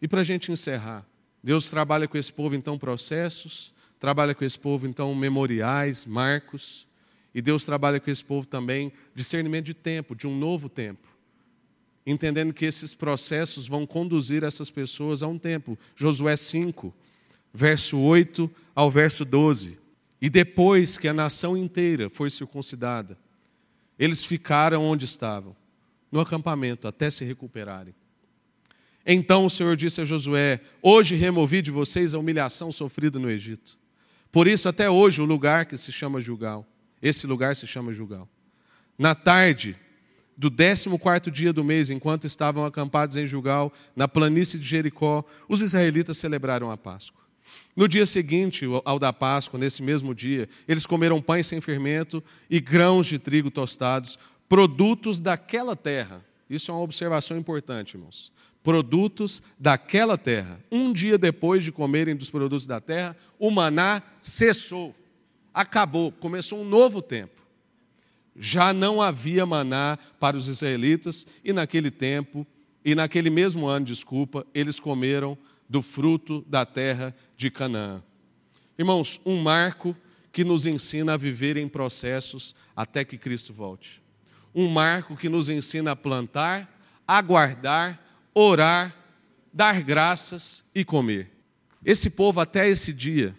E 0.00 0.06
para 0.06 0.20
a 0.20 0.24
gente 0.24 0.52
encerrar, 0.52 1.04
Deus 1.42 1.70
trabalha 1.70 2.06
com 2.06 2.18
esse 2.18 2.32
povo 2.32 2.54
então 2.54 2.78
processos, 2.78 3.72
trabalha 3.98 4.34
com 4.34 4.44
esse 4.44 4.58
povo 4.58 4.86
então 4.86 5.14
memoriais, 5.14 6.04
marcos, 6.04 6.86
e 7.34 7.40
Deus 7.40 7.64
trabalha 7.64 7.98
com 7.98 8.10
esse 8.10 8.24
povo 8.24 8.46
também 8.46 8.92
discernimento 9.14 9.64
de 9.64 9.74
tempo, 9.74 10.14
de 10.14 10.26
um 10.26 10.38
novo 10.38 10.68
tempo 10.68 11.10
entendendo 12.06 12.52
que 12.52 12.64
esses 12.64 12.94
processos 12.94 13.66
vão 13.66 13.86
conduzir 13.86 14.42
essas 14.42 14.70
pessoas 14.70 15.22
a 15.22 15.28
um 15.28 15.38
tempo. 15.38 15.78
Josué 15.94 16.36
5, 16.36 16.92
verso 17.52 17.98
8 17.98 18.50
ao 18.74 18.90
verso 18.90 19.24
12. 19.24 19.78
E 20.20 20.28
depois 20.28 20.98
que 20.98 21.08
a 21.08 21.14
nação 21.14 21.56
inteira 21.56 22.10
foi 22.10 22.30
circuncidada, 22.30 23.16
eles 24.00 24.24
ficaram 24.24 24.82
onde 24.82 25.04
estavam, 25.04 25.54
no 26.10 26.20
acampamento, 26.20 26.88
até 26.88 27.10
se 27.10 27.22
recuperarem. 27.22 27.94
Então 29.04 29.44
o 29.44 29.50
Senhor 29.50 29.76
disse 29.76 30.00
a 30.00 30.06
Josué: 30.06 30.58
Hoje 30.82 31.16
removi 31.16 31.60
de 31.60 31.70
vocês 31.70 32.14
a 32.14 32.18
humilhação 32.18 32.72
sofrida 32.72 33.18
no 33.18 33.30
Egito. 33.30 33.78
Por 34.32 34.48
isso, 34.48 34.68
até 34.70 34.88
hoje, 34.88 35.20
o 35.20 35.26
lugar 35.26 35.66
que 35.66 35.76
se 35.76 35.92
chama 35.92 36.20
Jugal, 36.20 36.66
esse 37.02 37.26
lugar 37.26 37.54
se 37.54 37.66
chama 37.66 37.92
Jugal. 37.92 38.26
Na 38.96 39.14
tarde, 39.14 39.76
do 40.36 40.50
14 40.50 41.30
dia 41.30 41.52
do 41.52 41.62
mês, 41.62 41.90
enquanto 41.90 42.26
estavam 42.26 42.64
acampados 42.64 43.18
em 43.18 43.26
Jugal, 43.26 43.70
na 43.94 44.08
planície 44.08 44.58
de 44.58 44.64
Jericó, 44.64 45.24
os 45.46 45.60
israelitas 45.60 46.16
celebraram 46.16 46.70
a 46.70 46.76
Páscoa. 46.76 47.19
No 47.76 47.88
dia 47.88 48.06
seguinte 48.06 48.64
ao 48.84 48.98
da 48.98 49.12
Páscoa, 49.12 49.58
nesse 49.58 49.82
mesmo 49.82 50.14
dia, 50.14 50.48
eles 50.66 50.86
comeram 50.86 51.20
pães 51.20 51.46
sem 51.46 51.60
fermento 51.60 52.22
e 52.48 52.60
grãos 52.60 53.06
de 53.06 53.18
trigo 53.18 53.50
tostados, 53.50 54.18
produtos 54.48 55.18
daquela 55.18 55.76
terra. 55.76 56.24
Isso 56.48 56.70
é 56.70 56.74
uma 56.74 56.82
observação 56.82 57.36
importante, 57.36 57.94
irmãos. 57.94 58.32
Produtos 58.62 59.42
daquela 59.58 60.18
terra. 60.18 60.60
Um 60.70 60.92
dia 60.92 61.16
depois 61.16 61.64
de 61.64 61.72
comerem 61.72 62.16
dos 62.16 62.30
produtos 62.30 62.66
da 62.66 62.80
terra, 62.80 63.16
o 63.38 63.50
maná 63.50 64.02
cessou, 64.20 64.94
acabou, 65.54 66.12
começou 66.12 66.60
um 66.60 66.64
novo 66.64 67.00
tempo 67.00 67.40
já 68.40 68.72
não 68.72 69.02
havia 69.02 69.44
maná 69.44 69.98
para 70.18 70.36
os 70.36 70.48
israelitas, 70.48 71.26
e 71.44 71.52
naquele 71.52 71.90
tempo, 71.90 72.46
e 72.82 72.94
naquele 72.94 73.28
mesmo 73.28 73.66
ano, 73.66 73.84
desculpa, 73.84 74.46
eles 74.54 74.80
comeram 74.80 75.36
do 75.70 75.80
fruto 75.82 76.44
da 76.48 76.66
terra 76.66 77.14
de 77.36 77.48
Canaã. 77.48 78.02
Irmãos, 78.76 79.20
um 79.24 79.40
marco 79.40 79.96
que 80.32 80.42
nos 80.42 80.66
ensina 80.66 81.14
a 81.14 81.16
viver 81.16 81.56
em 81.56 81.68
processos 81.68 82.56
até 82.74 83.04
que 83.04 83.16
Cristo 83.16 83.52
volte. 83.52 84.02
Um 84.52 84.68
marco 84.68 85.16
que 85.16 85.28
nos 85.28 85.48
ensina 85.48 85.92
a 85.92 85.96
plantar, 85.96 86.68
aguardar, 87.06 88.02
orar, 88.34 88.92
dar 89.52 89.80
graças 89.80 90.64
e 90.74 90.84
comer. 90.84 91.30
Esse 91.84 92.10
povo, 92.10 92.40
até 92.40 92.68
esse 92.68 92.92
dia, 92.92 93.32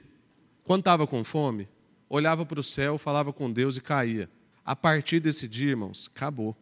quando 0.63 0.81
estava 0.81 1.05
com 1.05 1.25
fome, 1.25 1.67
olhava 2.07 2.45
para 2.45 2.61
o 2.61 2.63
céu, 2.63 2.97
falava 2.97 3.33
com 3.33 3.51
Deus 3.51 3.75
e 3.75 3.81
caía. 3.81 4.29
A 4.65 4.73
partir 4.73 5.19
desse 5.19 5.49
dia, 5.49 5.71
irmãos, 5.71 6.09
acabou. 6.15 6.55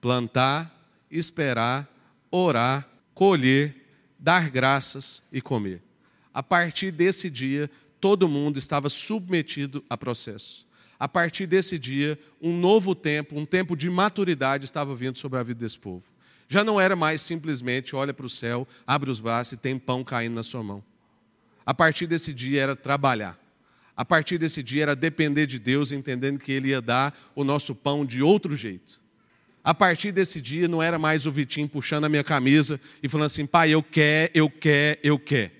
Plantar, 0.00 0.74
esperar, 1.08 1.88
orar, 2.32 2.88
colher, 3.14 3.87
dar 4.18 4.50
graças 4.50 5.22
e 5.32 5.40
comer. 5.40 5.80
A 6.32 6.42
partir 6.42 6.90
desse 6.90 7.30
dia, 7.30 7.70
todo 8.00 8.28
mundo 8.28 8.58
estava 8.58 8.88
submetido 8.88 9.84
a 9.88 9.96
processo. 9.96 10.66
a 11.00 11.06
partir 11.06 11.46
desse 11.46 11.78
dia, 11.78 12.18
um 12.42 12.58
novo 12.58 12.92
tempo, 12.92 13.38
um 13.38 13.46
tempo 13.46 13.76
de 13.76 13.88
maturidade 13.88 14.64
estava 14.64 14.94
vindo 14.96 15.16
sobre 15.16 15.38
a 15.38 15.42
vida 15.44 15.60
desse 15.60 15.78
povo. 15.78 16.02
Já 16.48 16.64
não 16.64 16.80
era 16.80 16.96
mais 16.96 17.22
simplesmente 17.22 17.94
olha 17.94 18.12
para 18.12 18.26
o 18.26 18.28
céu, 18.28 18.66
abre 18.84 19.08
os 19.08 19.20
braços 19.20 19.52
e 19.52 19.56
tem 19.56 19.78
pão 19.78 20.02
caindo 20.02 20.34
na 20.34 20.42
sua 20.42 20.62
mão. 20.62 20.82
A 21.64 21.72
partir 21.72 22.06
desse 22.06 22.32
dia 22.32 22.62
era 22.62 22.74
trabalhar. 22.74 23.38
A 23.94 24.04
partir 24.04 24.38
desse 24.38 24.62
dia 24.62 24.84
era 24.84 24.96
depender 24.96 25.46
de 25.46 25.58
Deus, 25.58 25.92
entendendo 25.92 26.38
que 26.38 26.50
Ele 26.50 26.68
ia 26.68 26.80
dar 26.80 27.16
o 27.34 27.44
nosso 27.44 27.74
pão 27.74 28.04
de 28.06 28.22
outro 28.22 28.56
jeito. 28.56 28.97
A 29.68 29.74
partir 29.74 30.12
desse 30.12 30.40
dia 30.40 30.66
não 30.66 30.82
era 30.82 30.98
mais 30.98 31.26
o 31.26 31.30
Vitinho 31.30 31.68
puxando 31.68 32.06
a 32.06 32.08
minha 32.08 32.24
camisa 32.24 32.80
e 33.02 33.08
falando 33.08 33.26
assim, 33.26 33.44
pai, 33.44 33.68
eu 33.68 33.82
quero, 33.82 34.32
eu 34.32 34.48
quero, 34.48 34.98
eu 35.02 35.18
quero. 35.18 35.52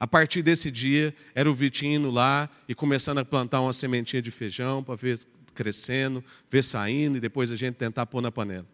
A 0.00 0.08
partir 0.08 0.42
desse 0.42 0.72
dia 0.72 1.14
era 1.36 1.48
o 1.48 1.54
Vitinho 1.54 2.10
lá 2.10 2.50
e 2.68 2.74
começando 2.74 3.18
a 3.18 3.24
plantar 3.24 3.60
uma 3.60 3.72
sementinha 3.72 4.20
de 4.20 4.32
feijão 4.32 4.82
para 4.82 4.96
ver 4.96 5.20
crescendo, 5.54 6.24
ver 6.50 6.64
saindo 6.64 7.18
e 7.18 7.20
depois 7.20 7.52
a 7.52 7.54
gente 7.54 7.76
tentar 7.76 8.06
pôr 8.06 8.20
na 8.20 8.32
panela. 8.32 8.66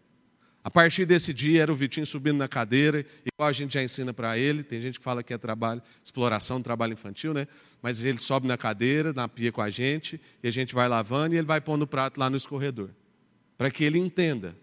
A 0.63 0.71
partir 0.71 1.05
desse 1.05 1.31
dia 1.31 1.61
era 1.61 1.71
o 1.71 1.75
Vitinho 1.75 2.07
subindo 2.07 2.37
na 2.37 2.47
cadeira, 2.47 3.05
igual 3.31 3.49
a 3.49 3.53
gente 3.53 3.75
já 3.75 3.83
ensina 3.83 4.11
para 4.11 4.35
ele. 4.35 4.63
Tem 4.63 4.81
gente 4.81 4.97
que 4.97 5.05
fala 5.05 5.21
que 5.21 5.31
é 5.31 5.37
trabalho, 5.37 5.79
exploração, 6.03 6.59
trabalho 6.59 6.93
infantil, 6.93 7.35
né? 7.35 7.47
Mas 7.83 8.03
ele 8.03 8.17
sobe 8.17 8.47
na 8.47 8.57
cadeira, 8.57 9.13
na 9.13 9.27
pia 9.27 9.51
com 9.51 9.61
a 9.61 9.69
gente, 9.69 10.19
e 10.41 10.47
a 10.47 10.51
gente 10.51 10.73
vai 10.73 10.89
lavando 10.89 11.35
e 11.35 11.37
ele 11.37 11.45
vai 11.45 11.61
pondo 11.61 11.83
o 11.83 11.87
prato 11.87 12.19
lá 12.19 12.31
no 12.31 12.35
escorredor. 12.35 12.89
Para 13.59 13.69
que 13.69 13.83
ele 13.83 13.99
entenda 13.99 14.55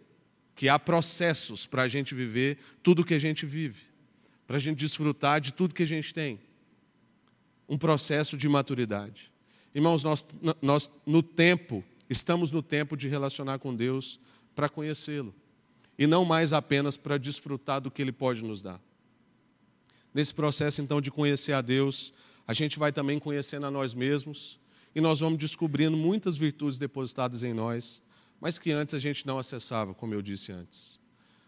que 0.59 0.68
há 0.68 0.77
processos 0.77 1.66
para 1.66 1.83
a 1.83 1.88
gente 1.88 2.16
viver 2.16 2.59
tudo 2.83 3.05
que 3.05 3.14
a 3.14 3.18
gente 3.18 3.47
vive, 3.47 3.81
para 4.44 4.57
a 4.57 4.59
gente 4.59 4.77
desfrutar 4.77 5.40
de 5.40 5.53
tudo 5.53 5.73
que 5.73 5.85
a 5.85 5.87
gente 5.87 6.12
tem. 6.12 6.40
Um 7.68 7.79
processo 7.79 8.37
de 8.37 8.49
maturidade. 8.49 9.33
Irmãos, 9.73 10.03
nós, 10.03 10.27
nós 10.61 10.90
no 11.07 11.23
tempo, 11.23 11.85
estamos 12.11 12.51
no 12.51 12.61
tempo 12.61 12.97
de 12.97 13.07
relacionar 13.07 13.61
com 13.61 13.73
Deus 13.73 14.18
para 14.57 14.68
conhecê-lo 14.68 15.33
e 15.97 16.09
não 16.09 16.25
mais 16.25 16.53
apenas 16.53 16.97
para 16.97 17.18
desfrutar 17.18 17.81
do 17.81 17.88
que 17.88 18.03
Ele 18.03 18.11
pode 18.11 18.42
nos 18.42 18.61
dar. 18.61 18.81
Nesse 20.12 20.35
processo, 20.35 20.83
então, 20.83 21.01
de 21.01 21.12
conhecer 21.12 21.53
a 21.53 21.61
Deus, 21.61 22.12
a 22.49 22.53
gente 22.53 22.81
vai 22.81 22.90
também 22.90 23.21
conhecendo 23.21 23.66
a 23.66 23.71
nós 23.71 23.94
mesmos 23.94 24.59
e 24.92 25.01
nós 25.01 25.21
vamos 25.21 25.38
descobrindo 25.38 25.97
muitas 25.97 26.37
virtudes 26.37 26.81
depositadas 26.81 27.44
em 27.44 27.55
nós, 27.55 28.03
mas 28.40 28.59
que 28.59 28.70
antes 28.70 28.94
a 28.94 28.98
gente 28.98 29.27
não 29.27 29.38
acessava, 29.38 29.94
como 29.94 30.14
eu 30.14 30.22
disse 30.22 30.53
antes. 30.53 30.98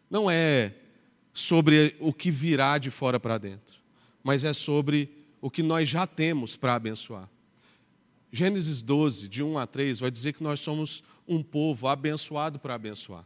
Não 0.08 0.30
é 0.30 0.74
sobre 1.32 1.96
o 2.00 2.12
que 2.12 2.30
virá 2.30 2.78
de 2.78 2.90
fora 2.90 3.20
para 3.20 3.38
dentro, 3.38 3.78
mas 4.22 4.44
é 4.44 4.52
sobre 4.52 5.10
o 5.40 5.50
que 5.50 5.62
nós 5.62 5.88
já 5.88 6.06
temos 6.06 6.56
para 6.56 6.74
abençoar. 6.74 7.28
Gênesis 8.32 8.82
12, 8.82 9.28
de 9.28 9.42
1 9.42 9.58
a 9.58 9.66
3, 9.66 10.00
vai 10.00 10.10
dizer 10.10 10.32
que 10.32 10.42
nós 10.42 10.60
somos 10.60 11.02
um 11.26 11.42
povo 11.42 11.88
abençoado 11.88 12.58
para 12.58 12.74
abençoar. 12.74 13.24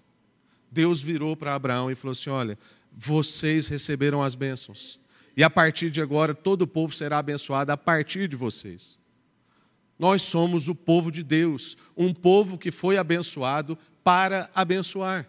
Deus 0.70 1.00
virou 1.00 1.37
para 1.37 1.55
Abraão 1.55 1.90
e 1.90 1.94
falou 1.94 2.12
assim: 2.12 2.31
Olha, 2.31 2.59
vocês 2.92 3.68
receberam 3.68 4.22
as 4.22 4.35
bênçãos. 4.35 4.98
E 5.37 5.42
a 5.42 5.50
partir 5.50 5.90
de 5.90 6.00
agora, 6.00 6.35
todo 6.35 6.62
o 6.62 6.66
povo 6.66 6.94
será 6.94 7.18
abençoado 7.18 7.72
a 7.72 7.77
partir 7.77 8.29
de 8.29 8.37
vocês. 8.37 8.98
Nós 9.98 10.22
somos 10.22 10.68
o 10.68 10.74
povo 10.74 11.11
de 11.11 11.22
Deus, 11.22 11.76
um 11.96 12.12
povo 12.12 12.59
que 12.59 12.70
foi 12.70 12.96
abençoado 12.96 13.78
para 14.02 14.50
abençoar. 14.54 15.28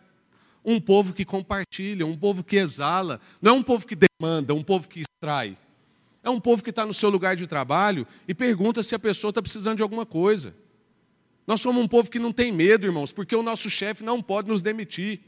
Um 0.63 0.79
povo 0.79 1.13
que 1.13 1.23
compartilha, 1.23 2.05
um 2.05 2.17
povo 2.17 2.43
que 2.43 2.55
exala, 2.55 3.21
não 3.41 3.51
é 3.51 3.55
um 3.55 3.63
povo 3.63 3.85
que 3.85 3.95
demanda, 3.95 4.53
um 4.53 4.63
povo 4.63 4.89
que 4.89 5.01
extrai. 5.01 5.55
É 6.23 6.29
um 6.29 6.39
povo 6.39 6.63
que 6.63 6.71
está 6.71 6.85
no 6.85 6.93
seu 6.93 7.09
lugar 7.11 7.35
de 7.35 7.45
trabalho 7.45 8.07
e 8.27 8.33
pergunta 8.33 8.81
se 8.81 8.95
a 8.95 8.99
pessoa 8.99 9.29
está 9.29 9.43
precisando 9.43 9.77
de 9.77 9.83
alguma 9.83 10.07
coisa. 10.07 10.55
Nós 11.45 11.61
somos 11.61 11.83
um 11.83 11.87
povo 11.87 12.09
que 12.09 12.17
não 12.17 12.33
tem 12.33 12.51
medo, 12.51 12.87
irmãos, 12.87 13.11
porque 13.11 13.35
o 13.35 13.43
nosso 13.43 13.69
chefe 13.69 14.03
não 14.03 14.23
pode 14.23 14.47
nos 14.47 14.63
demitir. 14.63 15.19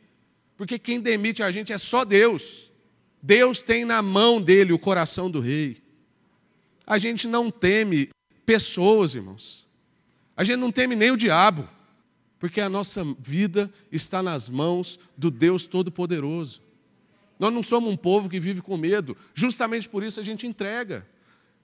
Porque 0.57 0.79
quem 0.79 0.99
demite 0.99 1.43
a 1.43 1.51
gente 1.51 1.71
é 1.71 1.77
só 1.77 2.03
Deus. 2.03 2.71
Deus 3.21 3.61
tem 3.61 3.85
na 3.85 4.01
mão 4.01 4.41
dele 4.41 4.73
o 4.73 4.79
coração 4.79 5.29
do 5.29 5.39
rei. 5.39 5.83
A 6.85 6.97
gente 6.97 7.27
não 7.27 7.51
teme 7.51 8.09
pessoas, 8.47 9.13
irmãos. 9.13 9.67
A 10.35 10.41
gente 10.41 10.55
não 10.57 10.71
teme 10.71 10.95
nem 10.95 11.11
o 11.11 11.17
diabo, 11.17 11.67
porque 12.39 12.61
a 12.61 12.69
nossa 12.69 13.03
vida 13.19 13.69
está 13.91 14.23
nas 14.23 14.47
mãos 14.47 14.97
do 15.17 15.29
Deus 15.29 15.67
Todo-Poderoso. 15.67 16.61
Nós 17.37 17.51
não 17.53 17.61
somos 17.61 17.91
um 17.91 17.97
povo 17.97 18.29
que 18.29 18.39
vive 18.39 18.61
com 18.61 18.77
medo, 18.77 19.17
justamente 19.33 19.89
por 19.89 20.01
isso 20.01 20.21
a 20.21 20.23
gente 20.23 20.47
entrega, 20.47 21.05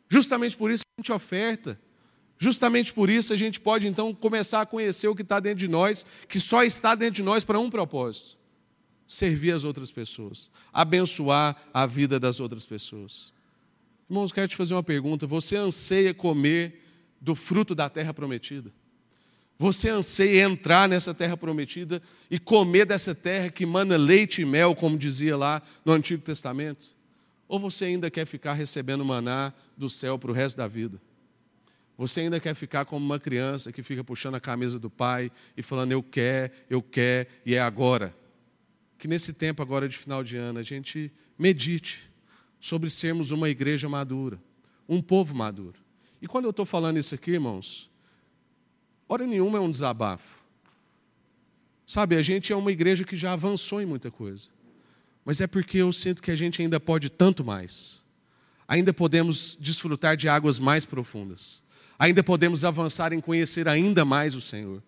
justamente 0.09 0.57
por 0.57 0.69
isso 0.69 0.83
a 0.97 1.01
gente 1.01 1.11
oferta, 1.13 1.79
justamente 2.37 2.91
por 2.91 3.09
isso 3.09 3.31
a 3.31 3.37
gente 3.37 3.61
pode 3.61 3.87
então 3.87 4.13
começar 4.13 4.59
a 4.59 4.65
conhecer 4.65 5.07
o 5.07 5.15
que 5.15 5.21
está 5.21 5.39
dentro 5.39 5.59
de 5.59 5.69
nós, 5.69 6.05
que 6.27 6.39
só 6.39 6.63
está 6.63 6.95
dentro 6.95 7.15
de 7.15 7.23
nós 7.23 7.45
para 7.45 7.59
um 7.59 7.69
propósito 7.69 8.37
servir 9.07 9.53
as 9.53 9.63
outras 9.63 9.91
pessoas, 9.91 10.49
abençoar 10.71 11.55
a 11.73 11.85
vida 11.85 12.19
das 12.19 12.39
outras 12.39 12.65
pessoas. 12.65 13.31
Irmãos, 14.13 14.32
quero 14.32 14.47
te 14.47 14.56
fazer 14.56 14.76
uma 14.76 14.84
pergunta: 14.84 15.26
você 15.26 15.56
anseia 15.56 16.13
comer 16.13 16.86
do 17.19 17.34
fruto 17.34 17.73
da 17.73 17.89
terra 17.89 18.13
prometida? 18.13 18.71
Você 19.58 19.89
anseia 19.89 20.43
entrar 20.43 20.88
nessa 20.88 21.15
terra 21.15 21.36
prometida 21.36 21.99
e 22.30 22.38
comer 22.38 22.86
dessa 22.86 23.15
terra 23.15 23.49
que 23.49 23.65
mana 23.65 23.97
leite 23.97 24.43
e 24.43 24.45
mel, 24.45 24.76
como 24.76 24.99
dizia 24.99 25.36
lá 25.36 25.63
no 25.84 25.91
Antigo 25.91 26.21
Testamento? 26.21 26.86
Ou 27.47 27.58
você 27.58 27.86
ainda 27.86 28.12
quer 28.12 28.28
ficar 28.28 28.54
recebendo 28.54 29.04
maná 29.04 29.52
do 29.76 29.89
céu 29.89 30.19
para 30.19 30.30
o 30.30 30.34
resto 30.34 30.58
da 30.58 30.67
vida? 30.67 31.02
Você 31.97 32.19
ainda 32.19 32.39
quer 32.39 32.54
ficar 32.54 32.86
como 32.86 33.04
uma 33.04 33.19
criança 33.19 33.71
que 33.71 33.82
fica 33.82 34.04
puxando 34.04 34.36
a 34.36 34.39
camisa 34.39 34.78
do 34.78 34.91
pai 34.91 35.32
e 35.58 35.63
falando 35.63 35.91
eu 35.91 36.04
quero, 36.04 36.54
eu 36.69 36.84
quero 36.84 37.30
e 37.43 37.56
é 37.56 37.60
agora? 37.60 38.15
que 39.04 39.08
nesse 39.08 39.34
tempo 39.34 39.62
agora 39.62 39.89
de 39.89 39.97
final 39.97 40.23
de 40.23 40.38
ano 40.38 40.60
a 40.60 40.63
gente 40.63 41.12
medite 41.38 42.10
sobre 42.63 42.89
sermos 42.89 43.32
uma 43.32 43.49
igreja 43.49 43.89
madura, 43.89 44.39
um 44.88 45.02
povo 45.02 45.36
maduro. 45.36 45.76
E 46.21 46.28
quando 46.30 46.45
eu 46.45 46.52
estou 46.52 46.65
falando 46.65 46.97
isso 46.97 47.13
aqui, 47.13 47.32
irmãos, 47.32 47.89
hora 49.06 49.28
nenhuma 49.28 49.58
é 49.58 49.62
um 49.62 49.69
desabafo. 49.69 50.39
Sabe, 51.86 52.15
a 52.15 52.23
gente 52.23 52.54
é 52.54 52.56
uma 52.56 52.71
igreja 52.71 53.04
que 53.04 53.17
já 53.17 53.34
avançou 53.34 53.82
em 53.82 53.86
muita 53.86 54.10
coisa. 54.10 54.47
Mas 55.26 55.41
é 55.41 55.45
porque 55.45 55.80
eu 55.80 55.91
sinto 55.91 56.21
que 56.21 56.32
a 56.32 56.38
gente 56.38 56.62
ainda 56.62 56.80
pode 56.80 57.10
tanto 57.10 57.43
mais. 57.43 58.02
Ainda 58.65 58.93
podemos 58.93 59.58
desfrutar 59.60 60.15
de 60.15 60.30
águas 60.30 60.58
mais 60.58 60.86
profundas. 60.86 61.62
Ainda 61.99 62.23
podemos 62.23 62.63
avançar 62.63 63.12
em 63.12 63.19
conhecer 63.19 63.67
ainda 63.67 64.06
mais 64.06 64.36
o 64.36 64.41
Senhor. 64.41 64.82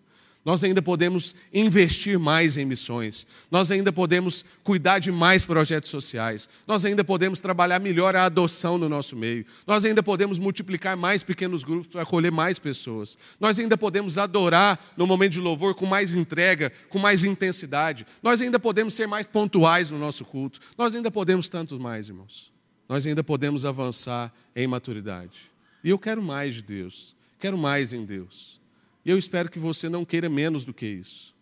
Nós 0.46 0.62
ainda 0.62 0.80
podemos 0.80 1.34
investir 1.52 2.20
mais 2.20 2.56
em 2.56 2.64
missões. 2.64 3.26
Nós 3.50 3.72
ainda 3.72 3.92
podemos 3.92 4.44
cuidar 4.62 5.00
de 5.00 5.10
mais 5.10 5.44
projetos 5.44 5.90
sociais. 5.90 6.48
Nós 6.68 6.84
ainda 6.84 7.02
podemos 7.02 7.40
trabalhar 7.40 7.80
melhor 7.80 8.14
a 8.14 8.26
adoção 8.26 8.78
no 8.78 8.88
nosso 8.88 9.16
meio. 9.16 9.44
Nós 9.66 9.84
ainda 9.84 10.04
podemos 10.04 10.38
multiplicar 10.38 10.96
mais 10.96 11.24
pequenos 11.24 11.64
grupos 11.64 11.88
para 11.88 12.02
acolher 12.02 12.30
mais 12.30 12.60
pessoas. 12.60 13.18
Nós 13.40 13.58
ainda 13.58 13.76
podemos 13.76 14.18
adorar 14.18 14.78
no 14.96 15.04
momento 15.04 15.32
de 15.32 15.40
louvor 15.40 15.74
com 15.74 15.84
mais 15.84 16.14
entrega, 16.14 16.70
com 16.90 17.00
mais 17.00 17.24
intensidade. 17.24 18.06
Nós 18.22 18.40
ainda 18.40 18.60
podemos 18.60 18.94
ser 18.94 19.08
mais 19.08 19.26
pontuais 19.26 19.90
no 19.90 19.98
nosso 19.98 20.24
culto. 20.24 20.60
Nós 20.78 20.94
ainda 20.94 21.10
podemos 21.10 21.48
tanto 21.48 21.80
mais, 21.80 22.06
irmãos. 22.06 22.52
Nós 22.88 23.04
ainda 23.04 23.24
podemos 23.24 23.64
avançar 23.64 24.32
em 24.54 24.68
maturidade. 24.68 25.50
E 25.82 25.90
eu 25.90 25.98
quero 25.98 26.22
mais 26.22 26.54
de 26.54 26.62
Deus. 26.62 27.16
Quero 27.40 27.58
mais 27.58 27.92
em 27.92 28.04
Deus. 28.04 28.64
E 29.06 29.10
eu 29.10 29.16
espero 29.16 29.48
que 29.48 29.60
você 29.60 29.88
não 29.88 30.04
queira 30.04 30.28
menos 30.28 30.64
do 30.64 30.74
que 30.74 30.84
isso. 30.84 31.32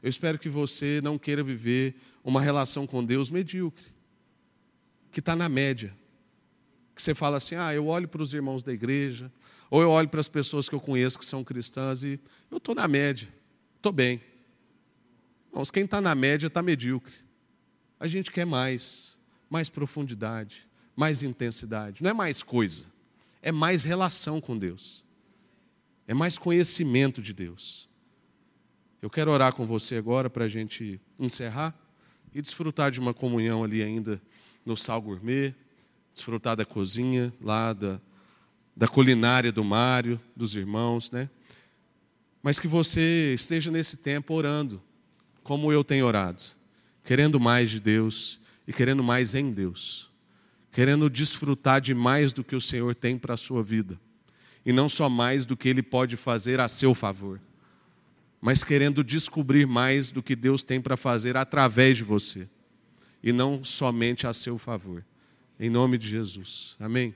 Eu 0.00 0.08
espero 0.08 0.38
que 0.38 0.48
você 0.48 1.00
não 1.02 1.18
queira 1.18 1.42
viver 1.42 1.96
uma 2.22 2.40
relação 2.40 2.86
com 2.86 3.04
Deus 3.04 3.28
medíocre, 3.28 3.86
que 5.10 5.18
está 5.18 5.34
na 5.34 5.48
média. 5.48 5.92
Que 6.94 7.02
você 7.02 7.12
fala 7.12 7.38
assim: 7.38 7.56
ah, 7.56 7.74
eu 7.74 7.88
olho 7.88 8.06
para 8.06 8.22
os 8.22 8.32
irmãos 8.32 8.62
da 8.62 8.72
igreja, 8.72 9.32
ou 9.68 9.82
eu 9.82 9.90
olho 9.90 10.08
para 10.08 10.20
as 10.20 10.28
pessoas 10.28 10.68
que 10.68 10.76
eu 10.76 10.80
conheço 10.80 11.18
que 11.18 11.24
são 11.24 11.42
cristãs 11.42 12.04
e 12.04 12.20
eu 12.48 12.58
estou 12.58 12.72
na 12.72 12.86
média, 12.86 13.28
estou 13.74 13.90
bem. 13.90 14.20
Irmãos, 15.50 15.72
quem 15.72 15.86
está 15.86 16.00
na 16.00 16.14
média 16.14 16.46
está 16.46 16.62
medíocre. 16.62 17.16
A 17.98 18.06
gente 18.06 18.30
quer 18.30 18.46
mais, 18.46 19.16
mais 19.50 19.68
profundidade, 19.68 20.68
mais 20.94 21.24
intensidade. 21.24 22.00
Não 22.00 22.10
é 22.10 22.14
mais 22.14 22.44
coisa, 22.44 22.84
é 23.42 23.50
mais 23.50 23.82
relação 23.82 24.40
com 24.40 24.56
Deus 24.56 25.04
é 26.06 26.14
mais 26.14 26.38
conhecimento 26.38 27.20
de 27.20 27.32
Deus. 27.32 27.88
Eu 29.02 29.10
quero 29.10 29.30
orar 29.30 29.52
com 29.52 29.66
você 29.66 29.96
agora 29.96 30.30
para 30.30 30.44
a 30.44 30.48
gente 30.48 31.00
encerrar 31.18 31.74
e 32.32 32.40
desfrutar 32.40 32.90
de 32.90 33.00
uma 33.00 33.12
comunhão 33.12 33.64
ali 33.64 33.82
ainda 33.82 34.20
no 34.64 34.76
Sal 34.76 35.02
Gourmet, 35.02 35.54
desfrutar 36.14 36.56
da 36.56 36.64
cozinha 36.64 37.32
lá, 37.40 37.72
da, 37.72 38.00
da 38.74 38.88
culinária 38.88 39.50
do 39.50 39.64
Mário, 39.64 40.20
dos 40.34 40.54
irmãos, 40.54 41.10
né? 41.10 41.28
Mas 42.42 42.58
que 42.58 42.68
você 42.68 43.34
esteja 43.34 43.70
nesse 43.70 43.96
tempo 43.96 44.32
orando, 44.32 44.82
como 45.42 45.72
eu 45.72 45.82
tenho 45.82 46.06
orado, 46.06 46.42
querendo 47.04 47.40
mais 47.40 47.70
de 47.70 47.80
Deus 47.80 48.40
e 48.66 48.72
querendo 48.72 49.02
mais 49.02 49.34
em 49.34 49.50
Deus, 49.52 50.10
querendo 50.70 51.10
desfrutar 51.10 51.80
de 51.80 51.94
mais 51.94 52.32
do 52.32 52.44
que 52.44 52.54
o 52.54 52.60
Senhor 52.60 52.94
tem 52.94 53.18
para 53.18 53.34
a 53.34 53.36
sua 53.36 53.62
vida 53.62 53.98
e 54.66 54.72
não 54.72 54.88
só 54.88 55.08
mais 55.08 55.46
do 55.46 55.56
que 55.56 55.68
Ele 55.68 55.82
pode 55.82 56.16
fazer 56.16 56.58
a 56.58 56.66
seu 56.66 56.92
favor, 56.92 57.40
mas 58.40 58.64
querendo 58.64 59.04
descobrir 59.04 59.64
mais 59.64 60.10
do 60.10 60.20
que 60.20 60.34
Deus 60.34 60.64
tem 60.64 60.80
para 60.80 60.96
fazer 60.96 61.36
através 61.36 61.96
de 61.96 62.02
você, 62.02 62.48
e 63.22 63.32
não 63.32 63.62
somente 63.62 64.26
a 64.26 64.32
seu 64.32 64.58
favor. 64.58 65.04
Em 65.58 65.70
nome 65.70 65.96
de 65.96 66.08
Jesus. 66.08 66.76
Amém. 66.80 67.14